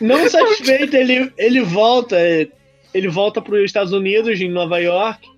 Não 0.00 0.28
satisfeito, 0.28 0.94
ele, 0.94 1.32
ele 1.36 1.60
volta. 1.62 2.16
Ele 2.94 3.08
volta 3.08 3.42
para 3.42 3.56
os 3.56 3.64
Estados 3.64 3.92
Unidos, 3.92 4.40
em 4.40 4.50
Nova 4.50 4.78
York. 4.78 5.35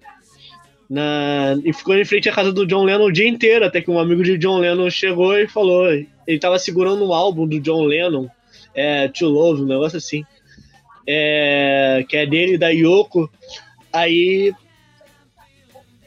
Na, 0.88 1.54
e 1.64 1.72
ficou 1.72 1.94
em 1.94 2.04
frente 2.04 2.28
à 2.30 2.32
casa 2.32 2.50
do 2.50 2.66
John 2.66 2.84
Lennon 2.84 3.06
o 3.06 3.12
dia 3.12 3.28
inteiro, 3.28 3.64
até 3.64 3.80
que 3.82 3.90
um 3.90 3.98
amigo 3.98 4.22
de 4.22 4.38
John 4.38 4.58
Lennon 4.58 4.88
chegou 4.88 5.36
e 5.36 5.46
falou. 5.46 5.86
Ele 5.90 6.38
tava 6.38 6.58
segurando 6.58 7.06
um 7.06 7.12
álbum 7.12 7.46
do 7.46 7.60
John 7.60 7.84
Lennon, 7.84 8.26
é, 8.74 9.08
To 9.08 9.26
Love, 9.26 9.62
um 9.62 9.66
negócio 9.66 9.98
assim. 9.98 10.24
É, 11.06 12.04
que 12.08 12.16
é 12.16 12.26
dele 12.26 12.56
da 12.56 12.68
Yoko. 12.70 13.30
Aí 13.92 14.52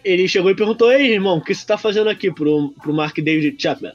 ele 0.04 0.28
chegou 0.28 0.50
e 0.52 0.56
perguntou: 0.56 0.92
Ei, 0.92 1.14
irmão, 1.14 1.38
o 1.38 1.44
que 1.44 1.54
você 1.54 1.66
tá 1.66 1.78
fazendo 1.78 2.10
aqui 2.10 2.32
pro, 2.32 2.70
pro 2.82 2.94
Mark 2.94 3.16
David 3.20 3.56
Chapman? 3.62 3.94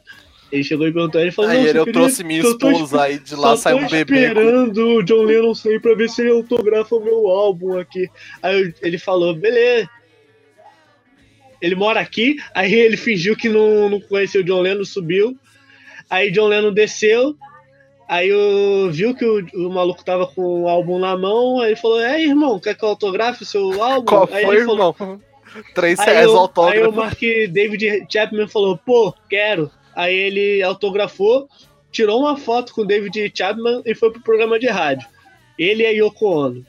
Ele 0.51 0.63
chegou 0.63 0.87
e 0.87 0.93
perguntou, 0.93 1.21
ele 1.21 1.33
falou, 1.33 1.51
Aí 1.51 1.67
ele, 1.67 1.79
eu 1.79 1.85
queria- 1.85 2.01
trouxe 2.01 2.23
minha 2.23 2.41
esposa, 2.41 3.03
aí 3.03 3.19
de 3.19 3.35
lá 3.35 3.57
saiu 3.57 3.79
um 3.79 3.89
bebê. 3.89 4.27
esperando 4.29 4.79
o 4.79 5.03
John 5.03 5.23
Lennon 5.25 5.53
sair 5.57 5.81
pra 5.81 5.95
ver 5.97 6.09
se 6.09 6.23
ele 6.23 6.31
autografa 6.31 6.95
o 6.95 7.01
meu 7.05 7.27
álbum 7.27 7.77
aqui. 7.77 8.09
Aí 8.41 8.73
ele 8.81 8.97
falou, 8.97 9.35
beleza. 9.35 9.91
Ele 11.61 11.75
mora 11.75 12.01
aqui, 12.01 12.37
aí 12.55 12.73
ele 12.73 12.97
fingiu 12.97 13.37
que 13.37 13.49
não, 13.49 13.89
não 13.89 14.01
conhecia 14.01 14.41
o 14.41 14.45
John 14.45 14.61
Lennon, 14.61 14.85
subiu. 14.85 15.37
Aí 16.09 16.31
John 16.31 16.49
Lennon 16.49 16.73
desceu, 16.73 17.35
aí 18.09 18.29
eu, 18.29 18.91
viu 18.91 19.15
que 19.15 19.25
o, 19.25 19.67
o 19.67 19.71
maluco 19.71 20.05
tava 20.05 20.27
com 20.27 20.63
o 20.63 20.69
álbum 20.69 20.99
na 20.99 21.17
mão, 21.17 21.61
aí 21.61 21.71
ele 21.71 21.77
falou, 21.77 22.01
é 22.01 22.23
irmão, 22.23 22.61
quer 22.61 22.75
que 22.75 22.85
eu 22.85 22.91
autografe 22.91 23.43
o 23.43 23.47
seu 23.47 23.83
álbum? 23.83 24.07
Qual 24.07 24.29
aí 24.31 24.45
foi, 24.45 24.57
ele 24.57 24.67
falou, 24.67 24.95
irmão? 24.99 25.21
Três 25.75 25.99
reais 25.99 26.27
o 26.27 26.31
o, 26.31 26.33
aí 26.33 26.35
o 26.35 26.41
autógrafo. 26.41 26.93
Mark 26.93 27.21
David 27.51 28.07
Chapman 28.11 28.49
falou, 28.49 28.79
pô, 28.79 29.15
quero. 29.29 29.71
Aí 29.95 30.15
ele 30.15 30.63
autografou, 30.63 31.49
tirou 31.91 32.21
uma 32.21 32.37
foto 32.37 32.75
com 32.75 32.83
o 32.83 32.87
David 32.87 33.33
Chapman 33.35 33.83
e 33.85 33.95
foi 33.95 34.11
pro 34.13 34.21
programa 34.21 34.59
de 34.59 34.69
rádio. 34.69 35.09
Ele 35.59 35.87
a 35.87 35.91
Yoko 35.91 36.27
Ono. 36.27 36.67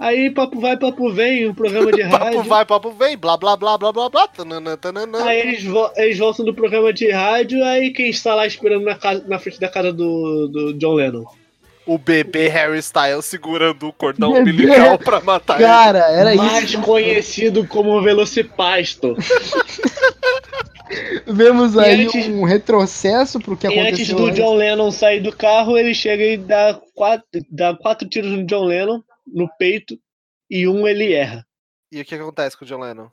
Aí 0.00 0.30
papo 0.30 0.58
vai, 0.58 0.78
papo 0.78 1.12
vem, 1.12 1.46
um 1.46 1.52
programa 1.54 1.92
de 1.92 2.02
Papo 2.08 2.24
rádio. 2.24 2.42
vai, 2.44 2.64
papo 2.64 2.90
vem, 2.90 3.18
blá 3.18 3.36
blá 3.36 3.54
blá 3.54 3.76
blá 3.76 3.92
blá 3.92 4.08
blá. 4.08 4.26
tananã, 4.28 4.74
tananã. 4.74 5.22
Aí 5.26 5.40
eles, 5.40 5.62
vo- 5.64 5.90
eles 5.94 6.16
voltam 6.16 6.42
do 6.44 6.54
programa 6.54 6.90
de 6.90 7.10
rádio, 7.10 7.62
aí 7.62 7.90
quem 7.92 8.08
está 8.08 8.34
lá 8.34 8.46
esperando 8.46 8.82
na, 8.84 8.94
casa, 8.94 9.22
na 9.28 9.38
frente 9.38 9.60
da 9.60 9.68
casa 9.68 9.92
do, 9.92 10.48
do 10.48 10.72
John 10.72 10.94
Lennon? 10.94 11.24
O 11.86 11.98
bebê 11.98 12.48
Harry 12.48 12.78
Styles 12.78 13.26
segurando 13.26 13.88
o 13.88 13.92
cordão 13.92 14.32
Bebê. 14.32 14.50
umbilical 14.52 14.98
pra 14.98 15.20
matar 15.20 15.56
ele. 15.60 15.64
Cara, 15.68 15.98
era 16.10 16.34
Mais 16.34 16.64
isso. 16.70 16.80
conhecido 16.80 17.66
como 17.66 18.00
Velocipasto. 18.00 19.14
Vemos 21.26 21.74
E 21.74 21.80
aí 21.80 22.04
antes- 22.06 22.26
um 22.28 22.44
retrocesso 22.44 23.38
pro 23.38 23.56
que 23.56 23.66
E 23.66 23.70
antes 23.78 24.08
aconteceu 24.08 24.16
do 24.16 24.26
antes. 24.26 24.36
John 24.38 24.54
Lennon 24.54 24.90
sair 24.90 25.20
do 25.20 25.32
carro, 25.32 25.78
ele 25.78 25.94
chega 25.94 26.24
e 26.24 26.36
dá 26.36 26.78
quatro, 26.94 27.26
dá 27.50 27.74
quatro 27.74 28.08
tiros 28.08 28.30
no 28.32 28.44
John 28.44 28.64
Lennon, 28.64 29.00
no 29.32 29.48
peito, 29.58 29.98
e 30.48 30.66
um 30.66 30.86
ele 30.86 31.12
erra. 31.12 31.46
E 31.92 32.00
o 32.00 32.04
que 32.04 32.14
acontece 32.14 32.56
com 32.56 32.64
o 32.64 32.68
John 32.68 32.80
Lennon? 32.80 33.08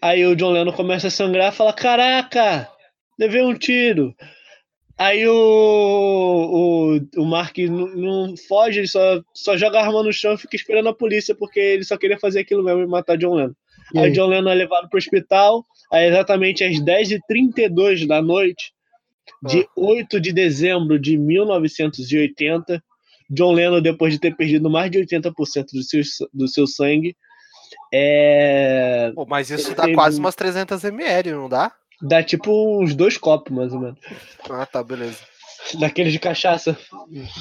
Aí 0.00 0.26
o 0.26 0.34
John 0.34 0.50
Lennon 0.50 0.72
começa 0.72 1.08
a 1.08 1.10
sangrar 1.10 1.52
e 1.52 1.56
fala: 1.56 1.72
Caraca, 1.72 2.68
levei 3.18 3.42
um 3.42 3.54
tiro. 3.54 4.14
Aí 4.98 5.26
o, 5.26 5.32
o, 5.34 7.20
o 7.20 7.24
Mark 7.24 7.56
não, 7.58 7.88
não 7.88 8.36
foge, 8.36 8.80
ele 8.80 8.86
só, 8.86 9.22
só 9.34 9.56
joga 9.56 9.80
a 9.80 9.86
arma 9.86 10.02
no 10.02 10.12
chão 10.12 10.34
e 10.34 10.38
fica 10.38 10.54
esperando 10.54 10.88
a 10.88 10.94
polícia, 10.94 11.34
porque 11.34 11.58
ele 11.58 11.84
só 11.84 11.96
queria 11.96 12.18
fazer 12.18 12.40
aquilo 12.40 12.62
mesmo 12.62 12.82
e 12.82 12.86
matar 12.86 13.16
John 13.16 13.34
Lennon. 13.34 13.54
E 13.94 13.98
Aí 13.98 14.04
aí? 14.06 14.12
John 14.12 14.26
Lennon 14.26 14.50
é 14.50 14.54
levado 14.54 14.88
pro 14.88 14.98
hospital, 14.98 15.64
aí 15.90 16.06
exatamente 16.06 16.62
às 16.62 16.76
10h32 16.78 18.06
da 18.06 18.22
noite, 18.22 18.72
de 19.42 19.66
8 19.76 20.20
de 20.20 20.32
dezembro 20.32 20.98
de 20.98 21.18
1980, 21.18 22.82
John 23.32 23.52
Lennon, 23.52 23.80
depois 23.80 24.12
de 24.12 24.18
ter 24.20 24.36
perdido 24.36 24.68
mais 24.70 24.90
de 24.90 24.98
80% 24.98 25.66
do 25.72 25.82
seu, 25.82 26.02
do 26.32 26.46
seu 26.48 26.66
sangue, 26.66 27.16
é, 27.92 29.10
Pô, 29.14 29.24
mas 29.26 29.50
isso 29.50 29.68
Ele 29.68 29.74
dá 29.74 29.84
tem 29.84 29.94
quase 29.94 30.16
um- 30.18 30.20
umas 30.20 30.34
300 30.34 30.84
ml, 30.84 31.32
não 31.32 31.48
dá? 31.48 31.72
dá 32.00 32.22
tipo 32.22 32.80
uns 32.82 32.94
dois 32.94 33.16
copos, 33.16 33.52
mais 33.54 33.72
ou 33.72 33.80
menos. 33.80 33.98
Ah, 34.50 34.66
tá, 34.66 34.82
beleza. 34.82 35.18
Daqueles 35.78 36.12
de 36.12 36.18
cachaça. 36.18 36.76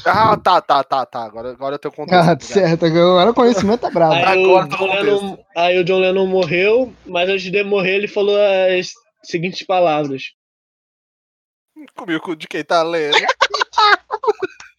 Ah, 0.05 0.37
tá, 0.37 0.61
tá, 0.61 0.83
tá, 0.83 1.05
tá. 1.05 1.23
Agora, 1.25 1.49
agora 1.49 1.75
eu 1.75 1.79
tenho 1.79 1.93
contexto. 1.93 2.29
Ah, 2.29 2.37
certo, 2.39 2.85
agora 2.85 3.31
o 3.31 3.33
conhecimento 3.33 3.81
tá 3.81 3.89
bravo. 3.89 4.13
Aí, 4.13 4.23
agora 4.23 4.65
o 4.65 4.69
John 4.69 4.77
no 4.87 4.93
Lennon, 4.93 5.37
aí 5.57 5.79
o 5.79 5.83
John 5.83 5.99
Lennon 5.99 6.27
morreu, 6.27 6.93
mas 7.05 7.27
antes 7.29 7.51
de 7.51 7.63
morrer 7.63 7.95
ele 7.95 8.07
falou 8.07 8.37
as 8.39 8.91
seguintes 9.23 9.65
palavras. 9.65 10.23
Comi 11.95 12.15
o 12.15 12.21
cu 12.21 12.35
de 12.35 12.47
quem 12.47 12.63
tá 12.63 12.83
lendo. 12.83 13.15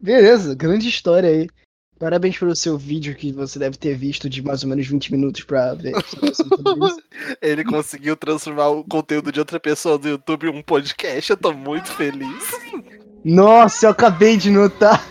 Beleza, 0.00 0.54
grande 0.54 0.88
história 0.88 1.28
aí. 1.28 1.48
Parabéns 1.98 2.38
pelo 2.38 2.56
seu 2.56 2.78
vídeo 2.78 3.14
que 3.14 3.30
você 3.30 3.58
deve 3.58 3.76
ter 3.76 3.94
visto 3.94 4.30
de 4.30 4.40
mais 4.40 4.62
ou 4.62 4.70
menos 4.70 4.86
20 4.86 5.12
minutos 5.12 5.44
pra 5.44 5.74
ver. 5.74 5.92
Ele 7.42 7.62
conseguiu 7.62 8.16
transformar 8.16 8.68
o 8.68 8.82
conteúdo 8.82 9.30
de 9.30 9.38
outra 9.38 9.60
pessoa 9.60 9.98
do 9.98 10.08
YouTube 10.08 10.46
em 10.46 10.48
um 10.48 10.62
podcast. 10.62 11.30
Eu 11.30 11.36
tô 11.36 11.52
muito 11.52 11.92
feliz. 11.92 12.42
Nossa, 13.22 13.84
eu 13.84 13.90
acabei 13.90 14.38
de 14.38 14.50
notar. 14.50 15.06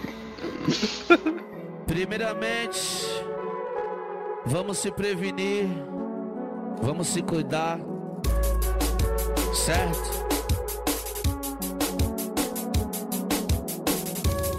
Primeiramente, 1.86 3.06
vamos 4.48 4.80
se 4.80 4.92
prevenir, 4.92 5.68
vamos 6.82 7.08
se 7.08 7.22
cuidar, 7.22 7.80
certo? 9.54 10.19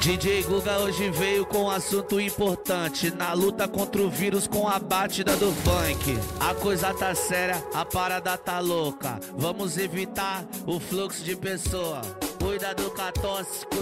DJ 0.00 0.44
Guga 0.44 0.78
hoje 0.78 1.10
veio 1.10 1.44
com 1.44 1.64
um 1.64 1.70
assunto 1.70 2.18
importante 2.18 3.10
Na 3.14 3.34
luta 3.34 3.68
contra 3.68 4.00
o 4.00 4.08
vírus 4.08 4.46
com 4.46 4.66
a 4.66 4.78
batida 4.78 5.36
do 5.36 5.52
funk. 5.52 6.18
A 6.40 6.54
coisa 6.54 6.94
tá 6.94 7.14
séria, 7.14 7.62
a 7.74 7.84
parada 7.84 8.34
tá 8.38 8.60
louca. 8.60 9.20
Vamos 9.36 9.76
evitar 9.76 10.42
o 10.66 10.80
fluxo 10.80 11.22
de 11.22 11.36
pessoa 11.36 12.00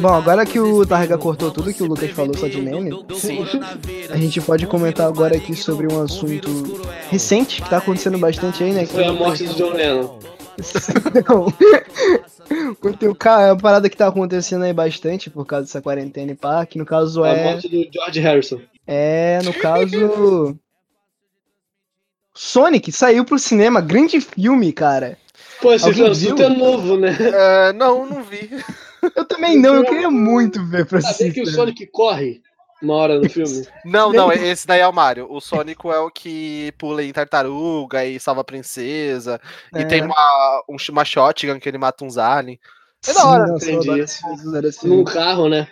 Bom, 0.00 0.08
agora 0.14 0.44
que 0.46 0.58
o 0.58 0.84
Targa 0.86 1.16
cortou 1.18 1.50
tudo 1.50 1.72
que 1.72 1.82
o 1.82 1.86
Lucas 1.86 2.10
falou 2.10 2.36
só 2.36 2.48
de 2.48 2.60
meme, 2.60 2.90
a 4.10 4.16
gente 4.16 4.40
pode 4.40 4.66
comentar 4.66 5.06
agora 5.06 5.36
aqui 5.36 5.54
sobre 5.54 5.92
um 5.92 6.02
assunto 6.02 6.48
recente 7.08 7.62
que 7.62 7.68
tá 7.70 7.78
acontecendo 7.78 8.18
bastante 8.18 8.62
aí, 8.64 8.72
né? 8.72 8.86
Foi 8.86 9.04
a 9.04 9.12
morte 9.12 9.44
do 9.44 9.54
John 9.54 9.70
Lennon. 9.72 10.18
Não. 11.28 11.46
O 13.08 13.14
ca- 13.14 13.42
é 13.42 13.52
uma 13.52 13.60
parada 13.60 13.90
que 13.90 13.96
tá 13.96 14.06
acontecendo 14.08 14.64
aí 14.64 14.72
bastante 14.72 15.28
por 15.28 15.44
causa 15.44 15.66
dessa 15.66 15.82
quarentena 15.82 16.32
e 16.32 16.34
pá, 16.34 16.64
que 16.64 16.78
no 16.78 16.86
caso 16.86 17.22
A 17.22 17.28
é. 17.28 17.44
morte 17.44 17.68
do 17.68 17.86
George 17.92 18.20
Harrison. 18.20 18.60
É, 18.86 19.40
no 19.44 19.52
caso. 19.52 20.56
Sonic 22.34 22.90
saiu 22.90 23.24
pro 23.24 23.38
cinema, 23.38 23.80
grande 23.82 24.20
filme, 24.20 24.72
cara. 24.72 25.18
Pô, 25.60 25.72
esse 25.72 25.84
Alguém 25.86 26.08
assunto 26.10 26.36
viu? 26.36 26.46
é 26.46 26.48
novo, 26.48 26.96
né? 26.96 27.16
É, 27.20 27.72
não, 27.72 28.06
não 28.06 28.22
vi. 28.22 28.48
Eu 29.16 29.24
também 29.24 29.58
não, 29.58 29.74
eu 29.76 29.84
queria 29.84 30.10
muito 30.10 30.64
ver 30.64 30.86
pra 30.86 31.00
Saber 31.00 31.32
que 31.32 31.40
assistir. 31.40 31.42
o 31.42 31.46
Sonic 31.54 31.86
corre. 31.88 32.42
Uma 32.80 32.94
hora 32.94 33.18
no 33.18 33.28
filme. 33.28 33.66
Não, 33.84 34.12
não, 34.12 34.30
esse 34.30 34.64
daí 34.64 34.78
é 34.80 34.86
o 34.86 34.92
Mario. 34.92 35.26
O 35.28 35.40
Sônico 35.40 35.90
é 35.90 35.98
o 35.98 36.08
que 36.08 36.72
pula 36.78 37.02
em 37.02 37.12
tartaruga 37.12 38.04
e 38.04 38.20
salva 38.20 38.42
a 38.42 38.44
princesa. 38.44 39.40
E 39.74 39.80
É. 39.80 39.84
tem 39.84 40.00
uma, 40.04 40.62
um, 40.68 40.76
uma 40.90 41.04
shotgun 41.04 41.58
que 41.58 41.68
ele 41.68 41.76
mata 41.76 42.04
uns 42.04 42.16
aliens. 42.16 42.60
É 43.04 43.12
da 43.12 43.26
hora, 43.26 43.46
nossa, 43.48 43.68
eu 43.68 43.80
entendi. 43.82 44.04
Num 44.84 45.02
carro, 45.02 45.48
né? 45.48 45.66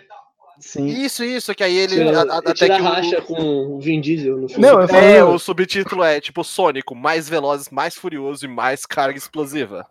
Sim. 0.59 0.85
Isso, 0.87 1.23
isso, 1.23 1.53
que 1.53 1.63
aí 1.63 1.75
ele. 1.77 1.95
Tira, 1.95 2.19
a- 2.19 2.35
a- 2.35 2.37
até 2.39 2.53
tira 2.53 2.75
que 2.75 2.81
o- 2.81 2.85
racha 2.85 3.21
com 3.21 3.35
o 3.75 3.79
Vin 3.79 4.01
Diesel 4.01 4.37
no 4.37 4.49
filme. 4.49 4.65
Não, 4.65 4.81
eu 4.81 4.87
É, 4.95 5.23
o 5.23 5.37
subtítulo 5.37 6.03
é 6.03 6.19
tipo 6.19 6.43
Sônico, 6.43 6.95
mais 6.95 7.29
veloz, 7.29 7.69
mais 7.69 7.95
furioso 7.95 8.45
e 8.45 8.49
mais 8.49 8.85
carga 8.85 9.17
explosiva. 9.17 9.85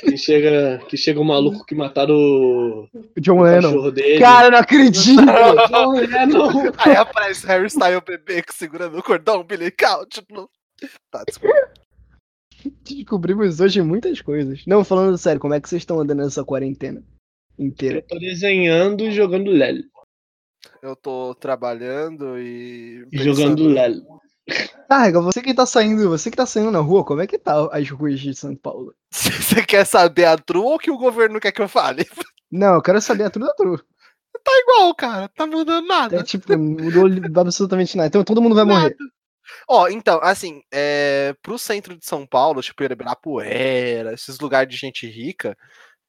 Que 0.00 0.16
chega, 0.16 0.78
que 0.88 0.96
chega 0.96 1.20
um 1.20 1.24
maluco 1.24 1.66
que 1.66 1.74
mataram 1.74 2.14
o, 2.14 2.88
O 3.16 3.20
John 3.20 3.38
o 3.40 3.42
Lennon. 3.42 3.90
dele. 3.90 4.18
Cara, 4.20 4.46
eu 4.46 4.50
não 4.52 4.58
acredito! 4.58 5.20
John 5.68 5.92
Lennon. 5.92 6.72
Aí 6.78 6.96
aparece 6.96 7.46
Harry 7.46 7.66
Styles 7.66 8.00
bebê 8.06 8.40
que 8.42 8.54
segurando 8.54 8.96
o 8.96 9.02
cordão 9.02 9.40
umbilical. 9.42 10.06
Tipo. 10.06 10.48
Tá, 11.10 11.24
desculpa. 11.26 11.54
Descobrimos 12.84 13.60
hoje 13.60 13.82
muitas 13.82 14.22
coisas. 14.22 14.62
Não, 14.66 14.84
falando 14.84 15.18
sério, 15.18 15.40
como 15.40 15.54
é 15.54 15.60
que 15.60 15.68
vocês 15.68 15.82
estão 15.82 16.00
andando 16.00 16.22
nessa 16.22 16.44
quarentena 16.44 17.02
inteira? 17.58 17.98
Eu 17.98 18.06
tô 18.06 18.18
desenhando 18.18 19.04
e 19.04 19.10
jogando 19.10 19.50
LEL. 19.50 19.82
Eu 20.82 20.96
tô 20.96 21.34
trabalhando 21.34 22.38
e. 22.38 23.06
E 23.12 23.18
jogando 23.18 23.66
LEL. 23.66 24.02
Carga, 24.88 25.20
você 25.20 25.42
que 25.42 25.54
tá 25.54 25.66
saindo, 25.66 26.08
você 26.08 26.30
que 26.30 26.36
tá 26.36 26.46
saindo 26.46 26.70
na 26.70 26.80
rua, 26.80 27.04
como 27.04 27.20
é 27.20 27.26
que 27.26 27.38
tá 27.38 27.68
as 27.72 27.88
ruas 27.90 28.18
de 28.20 28.34
São 28.34 28.56
Paulo? 28.56 28.94
Você 29.10 29.64
quer 29.64 29.86
saber 29.86 30.26
a 30.26 30.36
true 30.36 30.62
ou 30.62 30.78
que 30.78 30.90
o 30.90 30.98
governo 30.98 31.40
quer 31.40 31.52
que 31.52 31.62
eu 31.62 31.68
fale? 31.68 32.06
Não, 32.50 32.74
eu 32.74 32.82
quero 32.82 33.00
saber 33.00 33.24
a 33.24 33.30
tudo 33.30 33.46
da 33.46 33.54
tru. 33.54 33.78
Tá 34.44 34.52
igual, 34.62 34.94
cara. 34.94 35.28
Tá 35.28 35.46
mudando 35.46 35.86
nada. 35.86 36.16
É 36.16 36.22
tipo, 36.22 36.56
mudou 36.56 37.06
absolutamente 37.40 37.96
nada. 37.96 38.08
Então 38.08 38.24
todo 38.24 38.40
mundo 38.40 38.54
vai 38.54 38.64
morrer. 38.64 38.96
Ó, 39.68 39.88
então, 39.88 40.20
assim, 40.22 40.62
é, 40.72 41.34
pro 41.42 41.58
centro 41.58 41.96
de 41.96 42.04
São 42.04 42.26
Paulo, 42.26 42.62
tipo 42.62 42.82
Ibirapuera, 42.82 44.12
esses 44.12 44.38
lugares 44.38 44.72
de 44.72 44.78
gente 44.78 45.06
rica, 45.06 45.56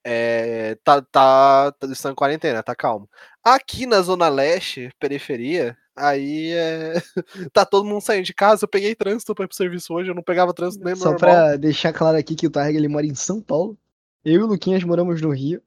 é, 0.06 0.76
tá, 0.84 1.02
tá, 1.02 1.72
tá, 1.72 1.88
estão 1.88 2.12
em 2.12 2.16
quarentena, 2.16 2.64
tá 2.64 2.76
calmo. 2.76 3.10
Aqui 3.44 3.86
na 3.86 4.02
Zona 4.02 4.30
Leste, 4.30 4.90
periferia, 5.00 5.78
aí 5.96 6.52
é, 6.54 6.94
tá 7.54 7.66
todo 7.66 7.86
mundo 7.88 8.02
saindo 8.02 8.26
de 8.26 8.34
casa. 8.34 8.64
Eu 8.66 8.70
peguei 8.70 8.96
trânsito 8.96 9.34
pra 9.36 9.46
ir 9.46 9.48
pro 9.48 9.58
serviço 9.58 9.94
hoje, 9.94 10.10
eu 10.10 10.16
não 10.16 10.24
pegava 10.24 10.54
trânsito 10.54 10.84
nem 10.84 10.96
Só 10.96 11.12
normal. 11.12 11.20
pra 11.20 11.56
deixar 11.58 11.94
claro 11.94 12.18
aqui 12.18 12.36
que 12.36 12.48
o 12.48 12.52
Targa 12.52 12.78
ele 12.78 12.88
mora 12.88 13.06
em 13.06 13.16
São 13.16 13.42
Paulo. 13.42 13.78
Eu 14.24 14.34
e 14.42 14.44
o 14.44 14.48
Luquinhas 14.48 14.84
moramos 14.84 15.22
no 15.22 15.30
Rio. 15.32 15.62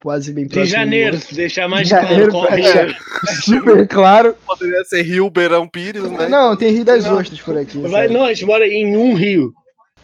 Quase 0.00 0.32
bem 0.32 0.44
De 0.46 0.50
próximo. 0.54 0.68
do 0.76 0.78
janeiro, 0.78 1.16
outro. 1.16 1.34
deixar 1.34 1.66
mais 1.68 1.88
De 1.88 1.90
janeiro 1.90 2.30
claro. 2.30 2.94
Super 3.42 3.88
claro. 3.88 4.36
Poderia 4.46 4.84
ser 4.84 5.02
Rio 5.02 5.28
Beirão 5.28 5.68
Pires, 5.68 6.04
né? 6.08 6.28
Não, 6.28 6.56
tem 6.56 6.70
Rio 6.72 6.84
das 6.84 7.04
Não. 7.04 7.16
Ostras 7.18 7.40
por 7.40 7.58
aqui. 7.58 7.78
Vai, 7.78 8.02
sabe? 8.06 8.14
não, 8.14 8.24
a 8.24 8.28
gente 8.32 8.46
mora 8.46 8.64
em 8.64 8.96
um 8.96 9.14
rio. 9.14 9.52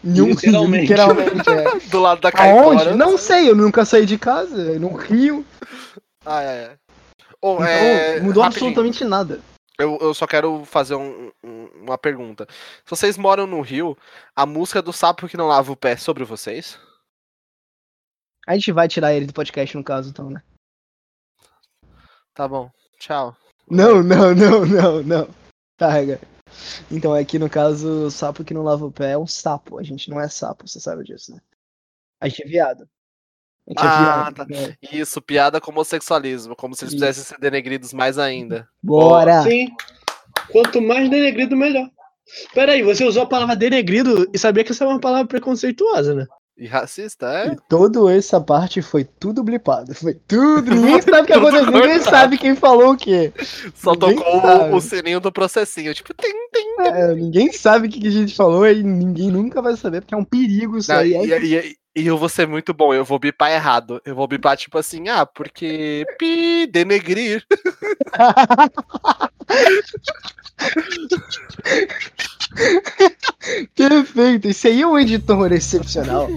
Um 0.03 0.13
Rio, 0.13 0.25
literalmente. 0.27 0.87
literalmente. 0.87 1.49
É. 1.49 1.79
Do 1.89 1.99
lado 1.99 2.21
da 2.21 2.29
Aonde? 2.29 2.77
Caipora. 2.77 2.95
Não 2.95 3.17
sei, 3.17 3.49
eu 3.49 3.55
nunca 3.55 3.83
saí 3.85 4.05
de 4.05 4.17
casa. 4.17 4.79
No 4.79 4.95
Rio. 4.95 5.45
Ah, 6.25 6.41
é, 6.43 6.47
é. 6.47 6.77
Ô, 7.41 7.53
Então, 7.55 7.65
é, 7.65 8.19
mudou 8.19 8.43
rapidinho. 8.43 8.69
absolutamente 8.69 9.03
nada. 9.03 9.39
Eu, 9.77 9.97
eu 10.01 10.13
só 10.13 10.27
quero 10.27 10.65
fazer 10.65 10.95
um- 10.95 11.31
um- 11.43 11.67
uma 11.83 11.97
pergunta. 11.97 12.45
Se 12.83 12.89
vocês 12.89 13.17
moram 13.17 13.47
no 13.47 13.61
Rio, 13.61 13.97
a 14.35 14.45
música 14.45 14.81
do 14.81 14.91
sapo 14.91 15.27
que 15.27 15.37
não 15.37 15.47
lava 15.47 15.71
o 15.71 15.75
pé 15.75 15.91
é 15.91 15.97
sobre 15.97 16.25
vocês? 16.25 16.77
A 18.45 18.53
gente 18.55 18.71
vai 18.71 18.87
tirar 18.87 19.13
ele 19.13 19.25
do 19.27 19.33
podcast, 19.33 19.77
no 19.77 19.83
caso, 19.83 20.09
então, 20.09 20.29
né? 20.29 20.41
Tá 22.33 22.47
bom. 22.47 22.69
Tchau. 22.99 23.35
Não, 23.69 24.01
não, 24.03 24.33
não, 24.35 24.65
não, 24.65 25.03
não. 25.03 25.29
Targa. 25.77 26.19
Então, 26.91 27.13
aqui 27.13 27.37
no 27.39 27.49
caso, 27.49 28.05
o 28.07 28.11
sapo 28.11 28.43
que 28.43 28.53
não 28.53 28.63
lava 28.63 28.85
o 28.85 28.91
pé 28.91 29.11
é 29.11 29.17
um 29.17 29.27
sapo. 29.27 29.77
A 29.77 29.83
gente 29.83 30.09
não 30.09 30.19
é 30.19 30.27
sapo, 30.27 30.67
você 30.67 30.79
sabe 30.79 31.03
disso, 31.03 31.33
né? 31.33 31.39
A 32.21 32.27
gente 32.27 32.43
é 32.43 32.47
viado. 32.47 32.87
Gente 33.67 33.77
Ah, 33.79 34.29
é 34.29 34.33
tá. 34.33 34.43
viado. 34.45 34.67
né? 34.69 34.77
Isso, 34.91 35.21
piada 35.21 35.61
com 35.61 35.71
homossexualismo, 35.71 36.55
como 36.55 36.75
se 36.75 36.83
eles 36.83 36.93
Isso. 36.93 36.99
pudessem 37.01 37.23
ser 37.23 37.39
denegridos 37.39 37.93
mais 37.93 38.17
ainda. 38.17 38.67
Bora! 38.81 39.43
Sim. 39.43 39.69
Quanto 40.51 40.81
mais 40.81 41.09
denegrido, 41.09 41.55
melhor. 41.55 41.87
Peraí, 42.53 42.83
você 42.83 43.03
usou 43.03 43.23
a 43.23 43.27
palavra 43.27 43.55
denegrido 43.55 44.29
e 44.33 44.37
sabia 44.37 44.63
que 44.63 44.71
essa 44.71 44.83
é 44.83 44.87
uma 44.87 44.99
palavra 44.99 45.27
preconceituosa, 45.27 46.13
né? 46.15 46.27
E 46.61 46.67
racista, 46.67 47.25
é? 47.27 47.53
E 47.53 47.57
toda 47.69 48.13
essa 48.13 48.41
parte 48.41 48.81
foi 48.81 49.05
tudo 49.05 49.41
blipado. 49.41 49.95
Foi 49.95 50.13
tudo. 50.13 50.69
Ninguém 50.75 51.01
sabe 51.01 51.21
o 51.21 51.25
que 51.25 51.31
aconteceu. 51.33 51.71
Ninguém 51.71 51.99
sabe 52.01 52.37
quem 52.37 52.53
falou 52.53 52.91
o 52.93 52.97
quê. 52.97 53.31
Só 53.73 53.93
Ninguém 53.93 54.15
tocou 54.17 54.41
sabe. 54.41 54.73
o, 54.75 54.81
sininho 54.81 55.19
do 55.21 55.31
processinho. 55.31 55.93
Tipo, 55.93 56.13
tem, 56.13 56.33
tem. 56.51 56.75
É, 56.81 57.13
ninguém 57.15 57.53
sabe 57.53 57.87
o 57.87 57.89
que 57.89 58.05
a 58.05 58.11
gente 58.11 58.35
falou 58.35 58.67
e 58.67 58.83
ninguém 58.83 59.31
nunca 59.31 59.61
vai 59.61 59.77
saber, 59.77 60.01
porque 60.01 60.13
é 60.13 60.17
um 60.17 60.25
perigo 60.25 60.77
isso 60.77 60.91
Não, 60.91 60.99
aí. 60.99 61.11
e, 61.13 61.31
É 61.33 61.65
e- 61.65 61.77
e 61.95 62.05
eu 62.07 62.17
vou 62.17 62.29
ser 62.29 62.45
muito 62.47 62.73
bom, 62.73 62.93
eu 62.93 63.03
vou 63.05 63.17
bipar 63.17 63.51
errado. 63.51 64.01
Eu 64.05 64.13
vou 64.15 64.27
bipar 64.27 64.57
tipo 64.57 64.77
assim, 64.77 65.07
ah, 65.07 65.25
porque. 65.25 66.05
Pi, 66.17 66.67
denegrir. 66.67 67.41
Perfeito. 73.75 74.47
Esse 74.47 74.67
aí 74.67 74.81
é 74.81 74.87
um 74.87 74.97
editor 74.97 75.51
excepcional. 75.51 76.29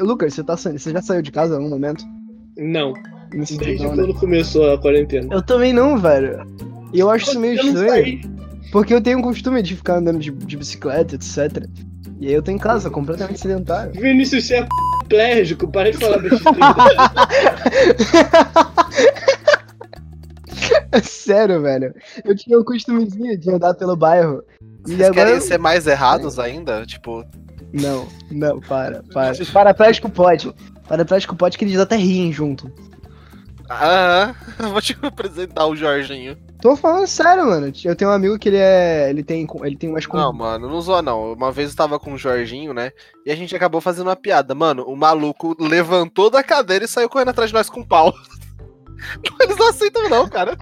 Lucas, 0.00 0.34
você, 0.34 0.42
tá 0.42 0.56
saindo, 0.56 0.78
você 0.78 0.90
já 0.90 1.00
saiu 1.00 1.22
de 1.22 1.30
casa 1.30 1.54
em 1.54 1.56
algum 1.58 1.70
momento? 1.70 2.04
Não. 2.58 2.92
Desde 3.30 3.82
não, 3.82 3.96
né? 3.96 4.02
quando 4.02 4.14
começou 4.14 4.72
a 4.72 4.78
quarentena. 4.78 5.32
Eu 5.32 5.42
também 5.42 5.72
não, 5.72 5.96
velho. 5.96 6.44
E 6.92 6.98
eu 6.98 7.08
acho 7.08 7.30
isso 7.30 7.40
meio 7.40 7.58
Eu 7.58 7.64
estranho. 7.64 7.88
saí. 7.88 8.31
Porque 8.72 8.94
eu 8.94 9.02
tenho 9.02 9.18
o 9.18 9.22
costume 9.22 9.62
de 9.62 9.76
ficar 9.76 9.98
andando 9.98 10.18
de, 10.18 10.30
de 10.30 10.56
bicicleta, 10.56 11.14
etc. 11.14 11.68
E 12.18 12.26
aí 12.26 12.32
eu 12.32 12.42
tô 12.42 12.50
em 12.50 12.58
casa, 12.58 12.88
completamente 12.88 13.38
sedentário. 13.38 13.92
Vinícius, 13.92 14.46
você 14.46 14.56
é 14.56 14.68
plérgico, 15.08 15.70
para 15.70 15.92
de 15.92 15.98
falar 15.98 16.18
besteira. 16.18 16.58
É 20.90 21.00
sério, 21.04 21.60
velho. 21.60 21.94
Eu 22.24 22.34
tinha 22.34 22.58
o 22.58 22.64
costumezinho 22.64 23.36
de 23.38 23.50
andar 23.50 23.74
pelo 23.74 23.94
bairro. 23.94 24.42
E 24.86 24.94
Vocês 24.94 25.00
agora. 25.02 25.14
querem 25.14 25.40
ser 25.40 25.58
mais 25.58 25.86
errados 25.86 26.38
ainda? 26.38 26.86
Tipo, 26.86 27.24
Não, 27.72 28.08
não, 28.30 28.58
para, 28.60 29.02
para. 29.12 29.34
Paraplégico 29.52 30.08
pode. 30.08 30.52
Paraplégico 30.88 31.36
pode 31.36 31.58
que 31.58 31.64
eles 31.64 31.78
até 31.78 31.96
riem 31.96 32.32
junto. 32.32 32.72
Ah, 33.80 34.34
eu 34.58 34.68
vou 34.70 34.80
te 34.80 34.96
apresentar 35.02 35.66
o 35.66 35.76
Jorginho. 35.76 36.36
Tô 36.60 36.76
falando 36.76 37.06
sério, 37.06 37.46
mano. 37.46 37.72
Eu 37.84 37.96
tenho 37.96 38.10
um 38.10 38.14
amigo 38.14 38.38
que 38.38 38.48
ele 38.48 38.58
é. 38.58 39.10
Ele 39.10 39.22
tem, 39.22 39.46
ele 39.62 39.76
tem 39.76 39.90
umas 39.90 40.06
Não, 40.06 40.32
mano, 40.32 40.68
não 40.68 40.80
zoa 40.80 41.02
não. 41.02 41.32
Uma 41.32 41.50
vez 41.50 41.70
eu 41.70 41.76
tava 41.76 41.98
com 41.98 42.12
o 42.12 42.18
Jorginho, 42.18 42.72
né? 42.72 42.92
E 43.26 43.32
a 43.32 43.36
gente 43.36 43.54
acabou 43.56 43.80
fazendo 43.80 44.06
uma 44.06 44.16
piada. 44.16 44.54
Mano, 44.54 44.84
o 44.84 44.96
maluco 44.96 45.56
levantou 45.58 46.30
da 46.30 46.42
cadeira 46.42 46.84
e 46.84 46.88
saiu 46.88 47.08
correndo 47.08 47.30
atrás 47.30 47.50
de 47.50 47.54
nós 47.54 47.68
com 47.68 47.82
pau. 47.82 48.14
Eles 49.40 49.56
não 49.56 49.68
aceitam, 49.68 50.08
não, 50.08 50.28
cara. 50.28 50.56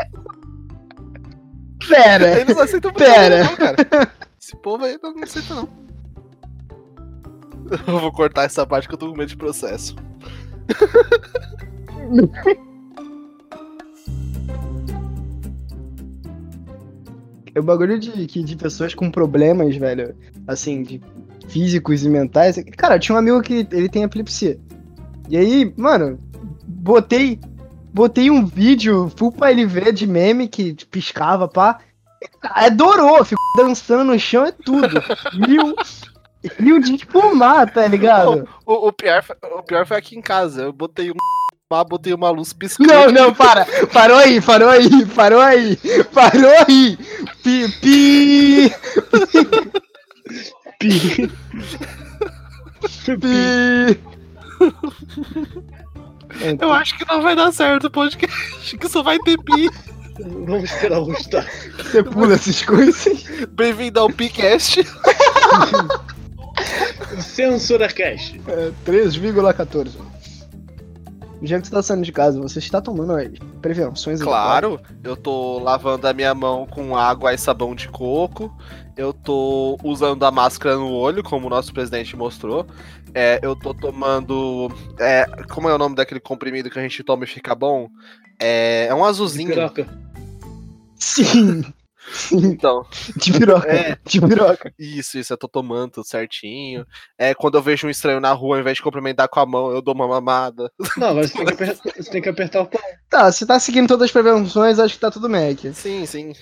Pera! 1.87 2.41
Eles 2.41 2.57
não 2.57 2.63
aceitam 2.63 2.93
Pera. 2.93 3.45
não, 3.45 3.57
cara. 3.57 3.77
Esse 4.41 4.57
povo 4.57 4.85
aí 4.85 4.99
não 5.03 5.15
aceita, 5.23 5.55
não. 5.55 5.69
Eu 7.87 8.01
vou 8.01 8.13
cortar 8.13 8.45
essa 8.45 8.67
parte 8.67 8.89
que 8.89 8.95
eu 8.95 8.99
tô 8.99 9.11
com 9.11 9.17
medo 9.17 9.29
de 9.29 9.37
processo. 9.37 9.95
O 17.57 17.63
bagulho 17.63 17.99
de, 17.99 18.27
que- 18.27 18.43
de 18.43 18.57
pessoas 18.57 18.95
com 18.95 19.11
problemas, 19.11 19.75
velho, 19.77 20.15
assim, 20.47 20.83
de 20.83 21.01
físicos 21.49 22.05
e 22.05 22.09
mentais. 22.09 22.57
Cara, 22.77 22.99
tinha 22.99 23.15
um 23.17 23.19
amigo 23.19 23.43
que 23.43 23.67
ele 23.73 23.89
tem 23.89 24.03
epilepsia. 24.05 24.59
E 25.29 25.37
aí, 25.37 25.73
mano, 25.77 26.19
botei. 26.67 27.39
Botei 27.93 28.31
um 28.31 28.47
vídeo 28.47 29.11
full 29.17 29.33
pra 29.33 29.51
ele 29.51 29.67
ver 29.67 29.93
de 29.93 30.07
meme 30.07 30.47
que 30.47 30.75
piscava, 30.87 31.49
pá. 31.49 31.81
Adorou, 32.43 33.25
ficou 33.25 33.45
dançando 33.57 34.05
no 34.05 34.19
chão 34.19 34.47
e 34.47 34.53
tudo. 34.53 35.03
Rio, 35.45 35.75
rio 36.59 36.81
de 36.81 36.95
espumar, 36.95 37.73
tá 37.73 37.87
ligado? 37.89 38.49
O, 38.65 38.89
o 38.89 38.93
pior, 38.93 39.23
foi- 39.25 39.37
o 39.43 39.63
pior 39.63 39.85
foi 39.87 39.97
aqui 39.97 40.17
em 40.17 40.21
casa. 40.23 40.63
Eu 40.63 40.73
botei 40.73 41.11
um 41.11 41.15
lá, 41.71 41.85
botei 41.85 42.13
uma 42.13 42.31
luz 42.31 42.53
piscando. 42.53 42.93
Não, 42.93 43.13
não, 43.13 43.35
para. 43.35 43.65
Parou 43.93 44.17
aí, 44.17 44.41
parou 44.41 44.69
aí, 44.69 45.07
parou 45.07 45.41
aí. 45.41 45.79
Parou 46.13 46.51
aí. 46.67 46.99
Pi, 47.43 47.69
pi, 47.81 48.73
Pi. 50.81 51.31
pi. 53.21 54.01
Eu 56.61 56.73
acho 56.73 56.99
que 56.99 57.07
não 57.07 57.23
vai 57.23 57.37
dar 57.37 57.53
certo 57.53 57.87
o 57.87 57.91
podcast, 57.91 58.77
que 58.77 58.89
só 58.89 59.03
vai 59.03 59.19
ter 59.21 59.39
pi. 59.39 59.71
Vamos 60.21 60.65
esperar 60.65 60.99
o 60.99 61.07
Gustavo. 61.07 61.47
Você 61.79 62.03
pula 62.03 62.35
essas 62.35 62.63
coisas. 62.63 63.25
Bem-vindo 63.51 64.01
ao 64.01 64.11
Picast. 64.11 64.85
Censura 67.21 67.89
Cash. 67.89 68.35
É, 68.49 68.71
3,14. 68.85 70.10
Já 71.43 71.61
que 71.61 71.67
você 71.67 71.73
tá 71.73 71.83
saindo 71.83 72.05
de 72.05 72.13
casa, 72.13 72.41
você 72.41 72.59
está 72.59 72.81
tomando 72.81 73.15
as 73.15 73.29
prevenções 73.63 74.21
Claro, 74.21 74.81
eu 75.03 75.17
tô 75.17 75.59
lavando 75.59 76.07
a 76.07 76.13
minha 76.13 76.35
mão 76.35 76.67
com 76.67 76.97
água 76.97 77.33
e 77.33 77.39
sabão 77.39 77.75
de 77.75 77.89
coco. 77.89 78.55
Eu 78.97 79.13
tô 79.13 79.79
usando 79.83 80.23
a 80.25 80.31
máscara 80.31 80.77
no 80.77 80.93
olho, 80.93 81.23
como 81.23 81.47
o 81.47 81.51
nosso 81.51 81.73
presidente 81.73 82.15
mostrou. 82.15 82.67
É, 83.15 83.41
eu 83.43 83.57
tô 83.57 83.73
tomando. 83.73 84.71
é, 84.99 85.25
como 85.49 85.69
é 85.69 85.75
o 85.75 85.79
nome 85.79 85.95
daquele 85.95 86.21
comprimido 86.21 86.69
que 86.69 86.79
a 86.79 86.83
gente 86.83 87.03
toma 87.03 87.25
e 87.25 87.27
fica 87.27 87.55
bom? 87.55 87.89
É, 88.39 88.87
é 88.89 88.95
um 88.95 89.05
azulzinho. 89.05 89.49
Sim. 90.97 91.65
Então, 92.33 92.85
de 93.17 93.33
piroca. 93.33 93.69
É. 93.71 93.99
De 94.05 94.21
piroca. 94.21 94.73
isso, 94.79 95.19
isso, 95.19 95.33
eu 95.33 95.37
tô 95.37 95.49
tomando 95.49 95.93
tudo 95.93 96.07
certinho. 96.07 96.87
É, 97.19 97.35
quando 97.35 97.57
eu 97.57 97.63
vejo 97.63 97.87
um 97.87 97.91
estranho 97.91 98.21
na 98.21 98.33
rua, 98.33 98.57
ao 98.57 98.61
invés 98.61 98.77
de 98.77 98.83
cumprimentar 98.83 99.29
com 99.29 99.41
a 99.41 99.47
mão, 99.47 99.71
eu 99.71 99.83
dou 99.83 99.95
uma 99.95 100.09
mamada. 100.09 100.71
Não, 100.97 101.09
agora 101.09 101.27
você 101.27 101.35
tem 101.35 101.47
que 101.47 101.53
apertar, 101.53 101.93
você 101.97 102.11
tem 102.11 102.23
que 102.23 102.29
apertar 102.29 102.63
o 102.63 102.67
pau. 102.67 102.81
Tá, 103.09 103.31
você 103.31 103.47
tá 103.47 103.59
seguindo 103.59 103.89
todas 103.89 104.07
as 104.07 104.13
prevenções, 104.13 104.79
acho 104.79 104.95
que 104.95 105.01
tá 105.01 105.11
tudo 105.11 105.29
Mac. 105.29 105.59
Sim, 105.75 106.07
sim. 106.07 106.33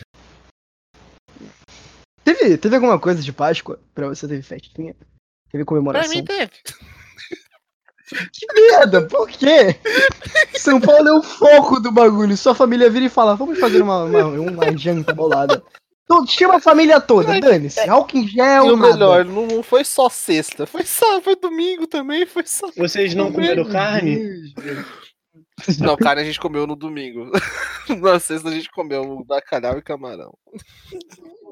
Teve, 2.25 2.59
teve 2.59 2.75
alguma 2.75 2.99
coisa 2.99 3.23
de 3.23 3.33
Páscoa 3.33 3.81
pra 3.95 4.09
você? 4.09 4.29
Teve 4.29 4.43
festinha? 4.43 4.95
Teve 5.51 5.65
comemoração? 5.65 6.23
teve. 6.25 6.51
Que 8.33 8.47
merda, 8.55 9.03
por 9.07 9.29
quê? 9.29 9.77
São 10.55 10.81
Paulo 10.81 11.09
é 11.09 11.13
o 11.13 11.23
foco 11.23 11.79
do 11.81 11.93
bagulho. 11.93 12.37
Sua 12.37 12.55
família 12.55 12.89
vira 12.89 13.07
e 13.07 13.11
fala: 13.11 13.37
vamos 13.37 13.59
fazer 13.59 13.83
uma, 13.83 14.05
uma, 14.05 14.25
uma 14.25 14.77
janta 14.77 15.13
bolada. 15.13 15.63
Então, 16.05 16.27
chama 16.27 16.57
a 16.57 16.61
família 16.61 17.03
toda, 17.03 17.39
dane-se. 17.39 17.87
Álcool 17.87 18.17
em 18.17 18.27
gel, 18.27 18.67
e 18.67 18.73
o 18.73 18.77
nada. 18.77 18.93
melhor, 18.95 19.25
não, 19.27 19.47
não 19.47 19.63
foi 19.63 19.85
só 19.85 20.09
sexta, 20.09 20.67
foi 20.67 20.83
sábado, 20.83 21.23
foi 21.23 21.37
domingo 21.37 21.87
também, 21.87 22.25
foi 22.25 22.45
só. 22.47 22.71
Vocês 22.75 23.15
não 23.15 23.31
comeram 23.31 23.69
carne? 23.69 24.19
Não, 25.81 25.97
carne 25.97 26.23
a 26.23 26.25
gente 26.25 26.39
comeu 26.39 26.69
no 26.69 26.77
domingo. 26.77 27.33
Na 28.01 28.21
sexta 28.21 28.49
a 28.49 28.53
gente 28.53 28.71
comeu 28.71 29.25
bacalhau 29.25 29.77
e 29.77 29.83
camarão. 29.83 30.33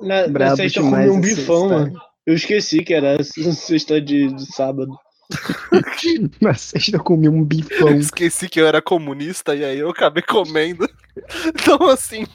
Na, 0.01 0.29
na 0.29 0.55
sexta 0.55 0.79
eu 0.79 0.85
comi 0.85 1.11
um 1.11 1.21
bifão, 1.21 1.64
história. 1.64 1.87
mano. 1.87 2.01
Eu 2.25 2.35
esqueci 2.35 2.85
que 2.85 2.95
era 2.95 3.16
sexta 3.25 4.01
de, 4.01 4.33
de 4.33 4.47
sábado. 4.55 4.97
Na 6.41 6.55
sexta 6.55 6.97
eu 6.97 7.03
comi 7.05 7.29
um 7.29 7.45
bifão. 7.45 7.91
Esqueci 7.97 8.49
que 8.49 8.61
eu 8.61 8.67
era 8.67 8.81
comunista 8.81 9.55
e 9.55 9.65
aí 9.65 9.79
eu 9.79 9.91
acabei 9.91 10.23
comendo. 10.23 10.89
Então 11.47 11.89
assim. 11.89 12.27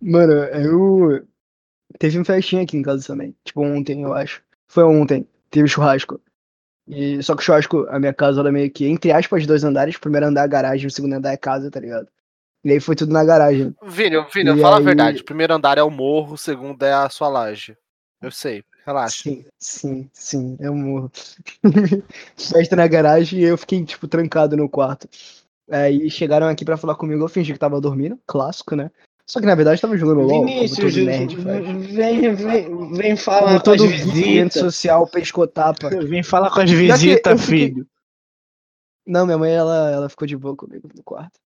Mano, 0.00 0.32
eu. 0.32 1.26
Teve 1.98 2.18
um 2.18 2.24
festinha 2.24 2.62
aqui 2.62 2.76
em 2.76 2.82
casa 2.82 3.06
também. 3.06 3.34
Tipo, 3.44 3.62
ontem, 3.62 4.02
eu 4.02 4.12
acho. 4.12 4.42
Foi 4.68 4.84
ontem. 4.84 5.26
Teve 5.50 5.66
churrasco. 5.68 6.20
E, 6.86 7.22
só 7.22 7.34
que 7.34 7.40
o 7.40 7.44
churrasco, 7.44 7.86
a 7.88 7.98
minha 7.98 8.12
casa 8.12 8.40
era 8.40 8.52
meio 8.52 8.70
que, 8.70 8.84
entre 8.86 9.12
aspas, 9.12 9.46
dois 9.46 9.64
andares. 9.64 9.96
O 9.96 10.00
primeiro 10.00 10.26
andar 10.26 10.44
é 10.44 10.48
garagem, 10.48 10.86
o 10.86 10.90
segundo 10.90 11.14
andar 11.14 11.32
é 11.32 11.36
casa, 11.38 11.70
tá 11.70 11.80
ligado? 11.80 12.06
E 12.62 12.72
aí 12.72 12.80
foi 12.80 12.94
tudo 12.94 13.12
na 13.12 13.24
garagem. 13.24 13.74
Vini, 13.82 14.16
Vini, 14.32 14.50
E 14.58 14.60
fala 14.60 14.76
aí- 14.76 14.82
a 14.82 14.84
verdade. 14.84 15.20
O 15.22 15.24
primeiro 15.24 15.54
andar 15.54 15.78
é 15.78 15.82
o 15.82 15.90
morro, 15.90 16.34
o 16.34 16.38
segundo 16.38 16.82
é 16.82 16.92
a 16.92 17.08
sua 17.08 17.28
laje. 17.28 17.76
Eu 18.20 18.30
sei, 18.30 18.62
relaxa. 18.84 19.22
Sim, 19.22 19.44
sim, 19.58 20.10
sim, 20.12 20.56
eu 20.60 20.74
morro. 20.74 21.10
Festa 22.36 22.76
na 22.76 22.86
garagem 22.86 23.40
e 23.40 23.44
eu 23.44 23.56
fiquei, 23.58 23.84
tipo, 23.84 24.06
trancado 24.08 24.56
no 24.56 24.68
quarto. 24.68 25.08
Aí 25.70 26.10
chegaram 26.10 26.46
aqui 26.46 26.64
pra 26.64 26.76
falar 26.76 26.94
comigo, 26.94 27.22
eu 27.24 27.28
fingi 27.28 27.52
que 27.52 27.58
tava 27.58 27.80
dormindo, 27.80 28.18
clássico, 28.26 28.76
né? 28.76 28.90
Só 29.26 29.40
que 29.40 29.46
na 29.46 29.54
verdade 29.54 29.78
eu 29.78 29.80
tava 29.80 29.96
jogando 29.96 30.20
LOL, 30.20 30.42
como 30.44 30.46
Vinícius, 30.54 30.94
todo 30.94 31.04
nerd 31.06 31.36
vem, 31.36 32.34
vem, 32.34 32.92
vem 32.92 33.16
falar 33.16 33.40
Como 33.40 33.64
com 33.64 33.70
as 33.70 33.78
todo 33.78 33.88
visitas. 33.88 34.52
social, 34.60 35.06
pescotapa. 35.06 35.88
Vem 36.04 36.22
falar 36.22 36.50
com 36.50 36.60
as 36.60 36.70
visitas, 36.70 37.40
fiquei- 37.40 37.68
filho. 37.68 37.86
Não, 39.06 39.24
minha 39.24 39.38
mãe, 39.38 39.52
ela, 39.52 39.90
ela 39.90 40.08
ficou 40.10 40.26
de 40.26 40.36
boa 40.36 40.54
comigo 40.54 40.88
no 40.94 41.02
quarto. 41.02 41.40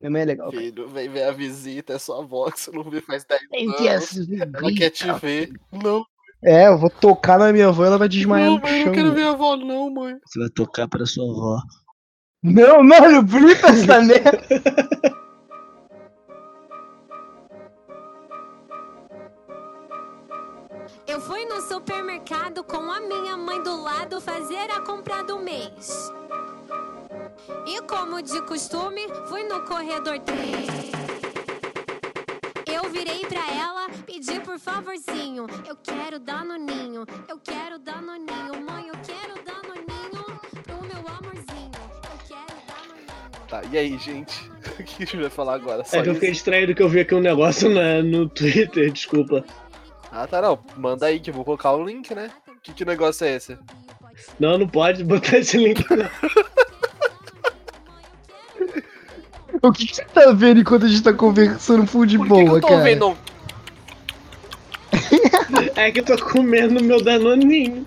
Minha 0.00 0.10
mãe 0.10 0.22
é 0.22 0.24
legal. 0.24 0.50
cara. 0.50 0.62
Filho, 0.62 0.88
vem 0.88 1.08
ver 1.10 1.24
a 1.24 1.32
visita, 1.32 1.92
é 1.92 1.98
sua 1.98 2.22
avó 2.22 2.50
que 2.50 2.60
você 2.60 2.70
não 2.70 2.84
viu 2.84 3.02
faz 3.02 3.24
10 3.24 3.48
Tem 3.50 3.68
anos. 3.68 4.28
Ela 4.54 4.72
quer 4.74 4.90
te 4.90 5.12
ver. 5.20 5.52
Não, 5.72 6.06
É, 6.42 6.68
eu 6.68 6.78
vou 6.78 6.88
tocar 6.88 7.38
na 7.38 7.52
minha 7.52 7.68
avó, 7.68 7.84
ela 7.84 7.98
vai 7.98 8.08
desmaiar 8.08 8.48
não, 8.48 8.56
no 8.56 8.62
mãe, 8.62 8.70
eu 8.70 8.78
chão. 8.78 8.86
não 8.86 8.92
quero 8.92 9.12
ver 9.12 9.22
a 9.22 9.30
avó, 9.30 9.56
não, 9.56 9.90
mãe. 9.90 10.16
Você 10.24 10.38
vai 10.38 10.48
tocar 10.50 10.86
para 10.88 11.04
sua 11.04 11.24
avó. 11.24 11.60
Não, 12.42 12.82
mano, 12.82 13.22
blipa 13.22 13.68
essa 13.68 14.00
merda. 14.02 14.38
Eu 21.06 21.20
fui 21.20 21.44
no 21.46 21.60
supermercado 21.60 22.62
com 22.62 22.90
a 22.90 23.00
minha 23.00 23.36
mãe 23.36 23.60
do 23.62 23.82
lado 23.82 24.20
fazer 24.20 24.70
a 24.70 24.80
compra 24.80 25.24
do 25.24 25.40
mês. 25.40 26.12
E 27.66 27.80
como 27.82 28.22
de 28.22 28.40
costume, 28.42 29.08
fui 29.26 29.42
no 29.44 29.64
corredor 29.64 30.18
3. 30.20 31.07
Eu 32.88 32.92
virei 32.92 33.20
pra 33.26 33.46
ela, 33.52 33.86
pedi 34.06 34.40
por 34.40 34.58
favorzinho. 34.58 35.46
Eu 35.66 35.76
quero 35.76 36.18
dar 36.18 36.42
no 36.42 36.56
ninho, 36.56 37.04
eu 37.28 37.38
quero 37.38 37.78
dar 37.78 38.00
no 38.00 38.14
ninho. 38.14 38.64
Mãe, 38.66 38.88
eu 38.88 38.94
quero 39.06 39.34
dar 39.44 39.60
no 39.68 39.74
ninho 39.74 40.24
pro 40.62 40.82
meu 40.82 41.06
amorzinho. 41.06 41.70
Eu 42.02 42.18
quero 42.26 42.58
dar 42.66 42.88
no 42.88 42.94
ninho. 42.94 43.46
Tá, 43.46 43.62
e 43.70 43.76
aí, 43.76 43.98
gente? 43.98 44.50
O 44.78 44.82
que 44.84 45.02
a 45.02 45.06
gente 45.06 45.16
vai 45.18 45.28
falar 45.30 45.54
agora? 45.56 45.84
Só 45.84 45.98
É 45.98 46.02
que 46.02 46.08
eu 46.08 46.14
fiquei 46.14 46.30
distraído 46.30 46.74
que 46.74 46.82
eu 46.82 46.88
vi 46.88 47.00
aqui 47.00 47.14
um 47.14 47.20
negócio 47.20 47.68
na- 47.68 48.00
no 48.02 48.28
Twitter, 48.28 48.90
desculpa. 48.92 49.44
Ah, 50.10 50.26
tá, 50.26 50.40
não. 50.40 50.58
Manda 50.76 51.06
aí 51.06 51.18
que 51.20 51.30
eu 51.30 51.34
vou 51.34 51.44
colocar 51.44 51.72
o 51.72 51.84
link, 51.84 52.14
né? 52.14 52.30
Que, 52.62 52.72
que 52.72 52.84
negócio 52.84 53.26
é 53.26 53.34
esse? 53.36 53.58
Não, 54.38 54.56
não 54.56 54.68
pode 54.68 55.02
botar 55.04 55.38
esse 55.38 55.58
link. 55.58 55.84
não. 55.90 56.08
O 59.62 59.72
que, 59.72 59.86
que 59.86 59.96
você 59.96 60.04
tá 60.04 60.30
vendo 60.32 60.60
enquanto 60.60 60.86
a 60.86 60.88
gente 60.88 61.02
tá 61.02 61.12
conversando 61.12 61.86
full 61.86 62.06
de 62.06 62.16
Por 62.18 62.26
que, 62.28 62.34
que 62.34 62.44
boa, 62.44 62.56
eu 62.58 62.60
tô 62.60 62.68
cara? 62.68 62.82
vendo? 62.82 63.16
É 65.76 65.90
que 65.90 66.00
eu 66.00 66.04
tô 66.04 66.24
comendo 66.24 66.82
meu 66.82 67.02
danoninho. 67.02 67.84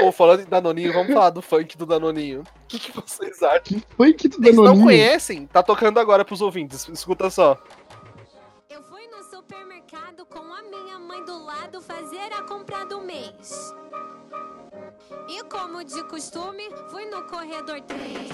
Pô, 0.00 0.12
falando 0.12 0.40
em 0.40 0.44
Danoninho, 0.44 0.92
vamos 0.92 1.12
falar 1.12 1.30
do 1.30 1.42
funk 1.42 1.76
do 1.76 1.84
Danoninho. 1.84 2.40
O 2.42 2.44
que, 2.68 2.78
que 2.78 2.92
vocês 2.92 3.42
acham? 3.42 3.82
Que 4.16 4.28
tu 4.28 4.38
Vocês 4.40 4.54
não 4.54 4.64
danoninho? 4.64 4.84
conhecem? 4.84 5.46
Tá 5.46 5.62
tocando 5.62 5.98
agora 5.98 6.24
pros 6.24 6.40
ouvintes. 6.40 6.88
Escuta 6.88 7.28
só. 7.28 7.58
Eu 8.68 8.82
fui 8.84 9.06
no 9.08 9.22
supermercado 9.24 10.24
com 10.26 10.38
a 10.38 10.62
minha 10.62 10.98
mãe 10.98 11.24
do 11.24 11.44
lado 11.44 11.80
fazer 11.80 12.32
a 12.32 12.42
compra 12.42 12.84
do 12.86 13.00
mês. 13.00 13.74
E 15.28 15.42
como 15.44 15.84
de 15.84 16.02
costume, 16.04 16.68
fui 16.90 17.04
no 17.06 17.22
corredor 17.24 17.80
3. 17.82 18.30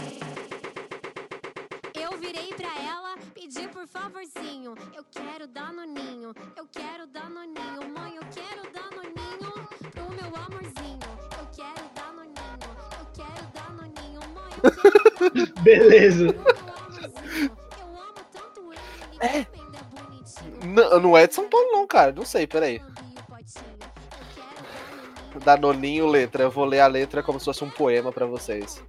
Eu 1.94 2.18
virei 2.18 2.52
pra 2.54 2.68
ela, 2.82 3.16
pedi 3.34 3.66
por 3.68 3.86
favorzinho. 3.86 4.74
Eu 4.94 5.04
quero 5.10 5.46
dar 5.46 5.72
no 5.72 5.84
ninho, 5.84 6.34
eu 6.56 6.66
quero 6.70 7.06
dar 7.06 7.28
no 7.30 7.40
ninho. 7.42 7.88
Mãe, 7.98 8.16
eu 8.16 8.22
quero 8.32 8.62
dar 8.72 8.90
no 8.96 9.02
ninho 9.02 9.52
pro 9.90 10.10
meu 10.10 10.36
amorzinho. 10.44 10.98
Eu 11.38 11.46
quero 11.54 11.88
dar 11.94 12.12
no 12.12 12.22
ninho, 12.22 12.58
eu 12.98 13.06
quero 13.14 13.46
dar 13.54 13.72
no 13.72 13.82
ninho. 13.82 14.20
Mãe, 14.34 14.52
eu 14.62 14.70
quero. 15.42 15.54
Beleza. 15.62 16.26
Ele, 16.26 16.34
ele 19.20 19.44
também 19.46 19.66
é 19.74 20.00
bonitinho. 20.00 20.74
Não, 20.74 21.00
não 21.00 21.16
é 21.16 21.26
de 21.26 21.34
São 21.34 21.48
Paulo, 21.48 21.68
não, 21.72 21.86
cara. 21.86 22.12
Não 22.12 22.24
sei, 22.24 22.46
peraí. 22.46 22.82
Danoninho 25.44 26.06
letra. 26.06 26.44
Eu 26.44 26.50
vou 26.50 26.64
ler 26.64 26.80
a 26.80 26.86
letra 26.86 27.22
como 27.22 27.38
se 27.38 27.44
fosse 27.44 27.64
um 27.64 27.70
poema 27.70 28.12
pra 28.12 28.26
vocês. 28.26 28.82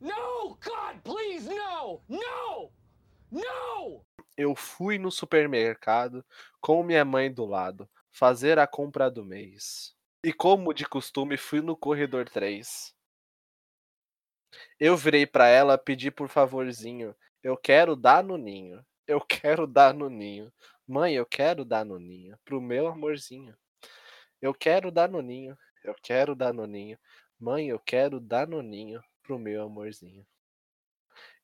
No! 0.00 0.58
God, 0.62 1.00
please, 1.02 1.48
no! 1.48 2.00
No! 2.08 2.72
No! 3.30 4.04
Eu 4.36 4.54
fui 4.54 4.98
no 4.98 5.10
supermercado 5.10 6.24
com 6.60 6.82
minha 6.82 7.04
mãe 7.04 7.32
do 7.32 7.44
lado 7.44 7.88
fazer 8.10 8.58
a 8.58 8.66
compra 8.66 9.10
do 9.10 9.24
mês. 9.24 9.94
E 10.24 10.32
como 10.32 10.72
de 10.72 10.86
costume, 10.86 11.36
fui 11.36 11.60
no 11.60 11.76
corredor 11.76 12.28
3. 12.28 12.94
Eu 14.78 14.96
virei 14.96 15.26
pra 15.26 15.48
ela 15.48 15.78
pedir 15.78 16.10
por 16.10 16.28
favorzinho. 16.28 17.14
Eu 17.42 17.56
quero 17.56 17.96
dar 17.96 18.22
no 18.22 18.36
ninho. 18.36 18.84
Eu 19.06 19.20
quero 19.20 19.66
dar 19.66 19.92
no 19.92 20.08
ninho. 20.08 20.52
Mãe, 20.92 21.14
eu 21.14 21.24
quero 21.24 21.64
dar 21.64 21.86
noninho 21.86 22.36
pro 22.44 22.60
meu 22.60 22.86
amorzinho. 22.86 23.56
Eu 24.42 24.52
quero 24.52 24.92
dar 24.92 25.08
noninho. 25.08 25.56
Eu 25.82 25.94
quero 26.02 26.36
dar 26.36 26.52
noninho. 26.52 26.98
Mãe, 27.40 27.68
eu 27.68 27.78
quero 27.78 28.20
dar 28.20 28.46
noninho 28.46 29.02
pro 29.22 29.38
meu 29.38 29.62
amorzinho. 29.62 30.22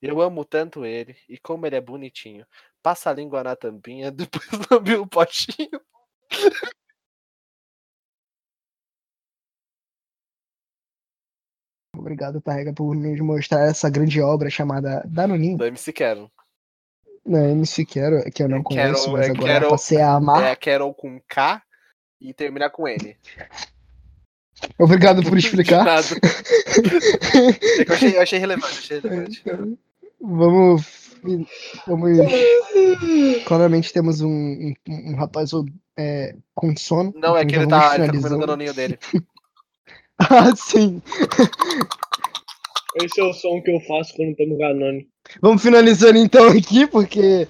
Eu 0.03 0.21
amo 0.21 0.45
tanto 0.45 0.85
ele 0.85 1.17
e 1.27 1.39
como 1.39 1.65
ele 1.65 1.77
é 1.77 1.81
bonitinho. 1.81 2.47
Passa 2.83 3.09
a 3.09 3.15
língua 3.15 3.43
na 3.43 3.57
tampinha, 3.57 4.13
depois 4.13 4.47
lambe 4.71 4.97
o 4.97 5.07
potinho. 5.07 5.81
Obrigado, 11.97 12.39
Tarrega, 12.43 12.75
por 12.75 12.95
nos 12.95 13.19
mostrar 13.21 13.67
essa 13.67 13.89
grande 13.89 14.21
obra 14.21 14.51
chamada 14.51 15.03
Danoninho. 15.07 15.57
Do 15.57 15.65
MC 15.65 15.91
Kevin. 15.91 16.31
Não, 17.29 17.51
MC 17.51 17.85
Quero, 17.85 18.25
que 18.33 18.43
eu 18.43 18.49
não 18.49 18.59
É 18.59 18.63
conheço, 18.63 19.05
Carol, 19.05 19.13
mas 19.13 19.27
é 19.27 19.31
agora 19.31 19.53
Carol- 19.53 19.71
passei 19.71 20.01
a 20.01 20.13
amar. 20.15 20.43
É 20.43 20.57
Carol 20.57 20.95
com 20.95 21.21
K 21.29 21.63
e 22.21 22.33
terminar 22.33 22.71
com 22.71 22.89
N. 22.89 23.17
Obrigado 24.79 25.23
por 25.23 25.37
explicar. 25.37 25.87
É 26.69 27.85
eu 27.89 27.95
achei, 27.95 28.17
eu 28.17 28.23
achei 28.23 28.39
relevante, 28.39 28.79
achei 28.79 29.01
relevante. 29.01 29.43
Vamos. 30.21 31.09
Vamos. 31.87 32.19
Claramente 33.47 33.93
temos 33.93 34.21
um, 34.21 34.29
um, 34.29 34.75
um 34.89 35.17
rapaz 35.17 35.51
é, 35.99 36.35
com 36.55 36.77
sono. 36.77 37.13
Não, 37.17 37.37
é 37.37 37.45
que 37.45 37.57
ele 37.57 37.67
tá, 37.67 37.97
ele 37.97 38.07
tá 38.07 38.13
comendo 38.13 38.37
o 38.37 38.41
danoninho 38.41 38.75
dele. 38.75 38.99
Ah, 40.21 40.55
sim. 40.57 41.01
Esse 42.97 43.21
é 43.21 43.25
o 43.25 43.33
som 43.33 43.63
que 43.63 43.71
eu 43.71 43.79
faço 43.83 44.13
quando 44.17 44.35
tomo 44.35 44.59
Ganone. 44.59 45.09
Vamos 45.41 45.63
finalizando 45.63 46.19
então 46.19 46.49
aqui, 46.49 46.87
porque 46.87 47.47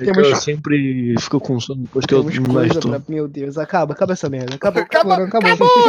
É 0.00 0.04
Temos- 0.04 0.28
eu 0.28 0.36
sempre 0.36 1.14
fico 1.20 1.38
com 1.38 1.60
sono 1.60 1.82
depois 1.82 2.04
que 2.06 2.14
eu 2.14 2.20
temos 2.24 2.38
me 2.38 2.48
coisa 2.52 2.80
pra. 2.80 3.02
Meu 3.08 3.28
Deus, 3.28 3.58
acaba, 3.58 3.92
acaba 3.92 4.14
essa 4.14 4.28
merda. 4.28 4.54
Acabou, 4.56 4.82
Acabou, 4.82 5.12
acabou, 5.12 5.48
não, 5.48 5.88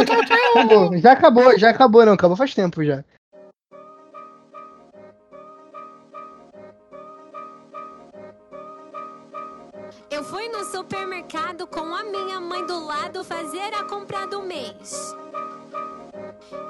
Acabou, 0.54 0.98
Já 0.98 1.12
acabou, 1.12 1.58
já 1.58 1.70
acabou, 1.70 2.06
não, 2.06 2.12
acabou 2.12 2.36
faz 2.36 2.54
tempo 2.54 2.84
já. 2.84 3.02
Eu 10.10 10.22
fui 10.24 10.48
no 10.48 10.64
supermercado 10.64 11.66
com 11.66 11.94
a 11.94 12.04
minha 12.04 12.40
mãe 12.40 12.64
do 12.66 12.84
lado 12.84 13.24
fazer 13.24 13.72
a 13.74 13.84
compra 13.84 14.26
do 14.26 14.42
mês. 14.42 15.14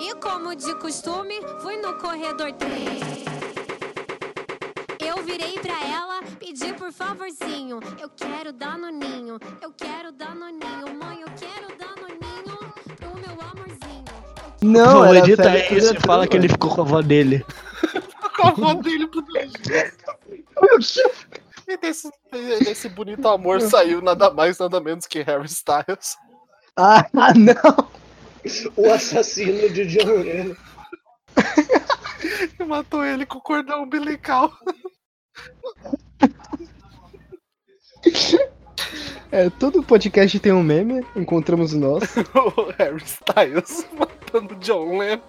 E 0.01 0.15
como 0.17 0.55
de 0.55 0.75
costume, 0.77 1.35
fui 1.61 1.77
no 1.77 1.95
corredor 1.99 2.53
3. 2.53 3.34
Eu 5.25 5.27
virei 5.27 5.59
pra 5.59 5.81
ela, 5.87 6.23
pedi 6.39 6.75
por 6.75 6.93
favorzinho. 6.93 7.81
Eu 7.99 8.11
quero 8.11 8.53
danoninho, 8.53 9.39
eu 9.63 9.73
quero 9.73 10.13
danoninho. 10.13 10.95
Mãe, 11.03 11.23
eu 11.23 11.29
quero 11.29 11.69
danoninho 11.79 12.59
pro 12.97 13.15
meu 13.17 13.41
amorzinho. 13.41 14.05
Não, 14.61 15.07
Não, 15.07 15.15
edita 15.15 15.57
isso 15.73 15.97
e 15.97 16.01
fala 16.01 16.29
que 16.29 16.37
ele 16.37 16.47
ficou 16.47 16.75
com 16.75 16.83
a 16.83 16.85
avó 16.85 17.01
dele. 17.01 17.43
Com 18.37 18.49
a 18.49 18.51
avó 18.51 18.75
dele 18.75 19.07
pro 19.07 19.25
E 21.69 21.77
desse, 21.79 22.11
desse 22.33 22.89
bonito 22.89 23.27
amor 23.29 23.61
saiu 23.61 24.03
nada 24.03 24.29
mais, 24.31 24.59
nada 24.59 24.81
menos 24.81 25.07
que 25.07 25.23
Harry 25.23 25.47
Styles. 25.47 26.19
Ah, 26.77 27.09
não! 27.35 27.89
O 28.77 28.93
assassino 28.93 29.71
de 29.71 29.87
John 29.87 30.21
Lennon. 30.21 30.57
Matou 32.67 33.05
ele 33.05 33.25
com 33.25 33.39
o 33.39 33.41
cordão 33.41 33.85
umbilical. 33.85 34.53
É, 39.31 39.51
todo 39.51 39.83
podcast 39.83 40.39
tem 40.39 40.53
um 40.53 40.63
meme, 40.63 41.05
encontramos 41.17 41.73
o 41.73 41.79
nosso. 41.79 42.21
o 42.57 42.73
Harry 42.79 43.03
Styles 43.03 43.85
matando 43.99 44.55
John 44.57 44.97
Lennon. 44.97 45.21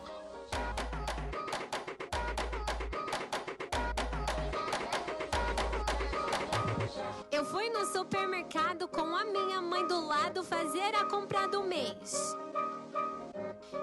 Eu 7.32 7.44
fui 7.46 7.68
no 7.72 7.84
supermercado 7.88 8.88
com 8.88 9.16
a 9.16 9.26
minha 9.26 9.60
mãe 9.60 9.88
do 9.88 10.06
lado 10.06 10.44
fazer 10.44 10.94
a 10.96 11.06
compra 11.06 11.48
do 11.48 11.64
mês. 11.64 12.38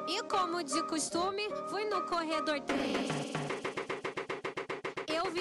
E 0.07 0.23
como 0.23 0.63
de 0.63 0.83
costume, 0.85 1.49
fui 1.69 1.85
no 1.87 2.01
corredor 2.03 2.61
3. 2.61 3.52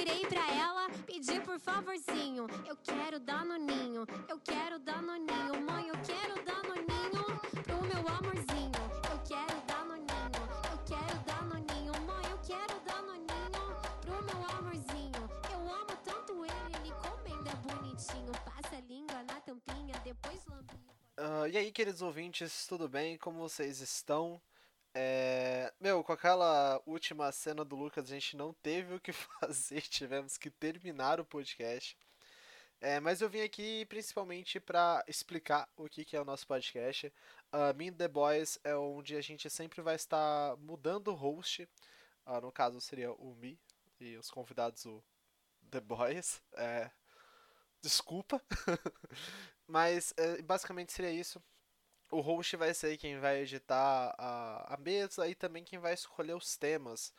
Virei 0.02 0.26
pra 0.26 0.52
ela, 0.56 0.90
pedi 1.06 1.40
por 1.42 1.60
favorzinho. 1.60 2.48
Eu 2.66 2.76
quero 2.78 3.20
danoninho, 3.20 4.04
eu 4.28 4.40
quero 4.40 4.80
danoninho. 4.80 5.62
Mãe, 5.62 5.90
eu 5.90 5.96
quero 6.04 6.44
danoninho 6.44 7.24
pro 7.62 7.84
meu 7.84 8.08
amorzinho. 8.08 8.82
Eu 9.12 9.20
quero 9.30 9.62
danoninho, 9.68 10.42
eu 10.72 10.80
quero 10.90 11.20
danoninho. 11.24 11.94
Mãe, 12.02 12.26
eu 12.32 12.40
quero 12.40 12.80
danoninho 12.84 13.62
pro 14.02 14.24
meu 14.24 14.58
amorzinho. 14.58 15.30
Eu 15.52 15.72
amo 15.72 15.96
tanto 16.04 16.46
ele, 16.46 16.76
ele 16.78 16.92
comendo 16.96 17.48
é 17.48 17.56
bonitinho. 17.68 18.32
Passa 18.44 18.78
a 18.78 18.82
língua 18.82 19.22
na 19.22 19.40
tampinha, 19.42 19.94
depois 20.04 20.44
lambe. 20.48 20.80
Ah, 21.16 21.48
e 21.48 21.56
aí, 21.58 21.72
queridos 21.72 22.02
ouvintes, 22.02 22.66
tudo 22.66 22.90
bem? 22.90 23.20
Como 23.20 23.38
vocês 23.38 23.80
estão? 23.82 24.42
É, 24.94 25.74
Meu, 25.80 26.04
com 26.04 26.12
aquela 26.12 26.82
última 26.86 27.32
cena 27.32 27.64
do 27.64 27.76
Lucas, 27.76 28.06
a 28.06 28.14
gente 28.14 28.36
não 28.36 28.54
teve 28.54 28.94
o 28.96 29.00
que 29.00 29.12
fazer, 29.42 29.82
tivemos 29.82 30.38
que 30.38 30.50
terminar 30.50 31.20
o 31.20 31.26
podcast. 31.26 31.98
É, 32.82 33.00
mas 33.00 33.22
eu 33.22 33.30
vim 33.30 33.42
aqui 33.42 33.86
principalmente 33.86 34.60
para 34.60 35.04
explicar 35.08 35.70
o 35.78 35.88
que, 35.88 36.04
que 36.04 36.16
é 36.18 36.22
o 36.22 36.26
nosso 36.26 36.48
podcast. 36.48 37.08
Uh, 37.54 37.76
Me 37.76 37.90
and 37.90 37.94
The 37.94 38.08
Boys 38.08 38.60
é 38.64 38.76
onde 38.76 39.16
a 39.16 39.22
gente 39.22 39.50
sempre 39.50 39.82
vai 39.82 39.96
estar 39.96 40.58
mudando 40.58 41.10
o 41.10 41.14
host. 41.16 41.70
Ah, 42.26 42.42
no 42.42 42.52
caso 42.52 42.82
seria 42.82 43.12
o 43.14 43.36
Me 43.36 43.60
e 44.00 44.18
os 44.18 44.32
convidados 44.32 44.86
o 44.86 45.04
The 45.70 45.82
Boys. 45.82 46.42
É, 46.54 46.90
Desculpa. 47.82 48.42
Mas 49.68 50.14
é, 50.18 50.42
basicamente 50.42 50.94
seria 50.94 51.12
isso. 51.12 51.42
O 52.12 52.20
host 52.20 52.58
vai 52.58 52.74
ser 52.74 52.98
quem 52.98 53.20
vai 53.20 53.42
editar 53.42 54.14
a, 54.18 54.74
a 54.74 54.78
mesa 54.78 55.28
e 55.30 55.34
também 55.36 55.64
quem 55.64 55.80
vai 55.80 55.94
escolher 55.94 56.36
os 56.36 56.58
temas. 56.58 57.14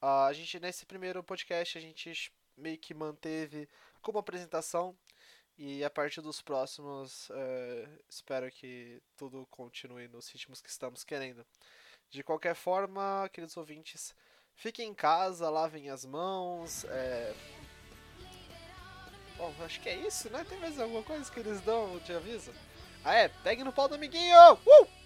Ah, 0.00 0.26
a 0.26 0.32
gente 0.32 0.58
nesse 0.58 0.86
primeiro 0.86 1.22
podcast 1.22 1.76
a 1.76 1.80
gente 1.80 2.32
meio 2.56 2.78
que 2.78 2.94
manteve 2.94 3.68
como 4.00 4.18
apresentação 4.18 4.96
e 5.58 5.84
a 5.84 5.90
partir 5.90 6.20
dos 6.22 6.40
próximos 6.40 7.28
eh, 7.32 7.88
espero 8.08 8.50
que 8.50 9.02
tudo 9.16 9.46
continue 9.50 10.08
nos 10.08 10.28
ritmos 10.30 10.60
que 10.62 10.70
estamos 10.70 11.04
querendo. 11.04 11.44
De 12.10 12.22
qualquer 12.22 12.54
forma, 12.54 13.28
queridos 13.32 13.56
ouvintes, 13.56 14.14
fiquem 14.54 14.88
em 14.90 14.94
casa, 14.94 15.50
lavem 15.50 15.90
as 15.90 16.04
mãos. 16.06 16.84
eh, 16.84 17.34
Bom, 19.36 19.54
acho 19.64 19.80
que 19.80 19.88
é 19.88 19.96
isso, 19.96 20.28
né? 20.30 20.44
Tem 20.48 20.58
mais 20.58 20.78
alguma 20.80 21.02
coisa 21.02 21.30
que 21.30 21.38
eles 21.40 21.60
dão 21.60 21.98
de 22.00 22.12
aviso? 22.12 22.52
Ah, 23.10 23.14
é, 23.14 23.28
pegue 23.42 23.64
no 23.64 23.72
pau 23.72 23.88
do 23.88 23.94
amiguinho! 23.94 24.36
Uh! 24.52 24.97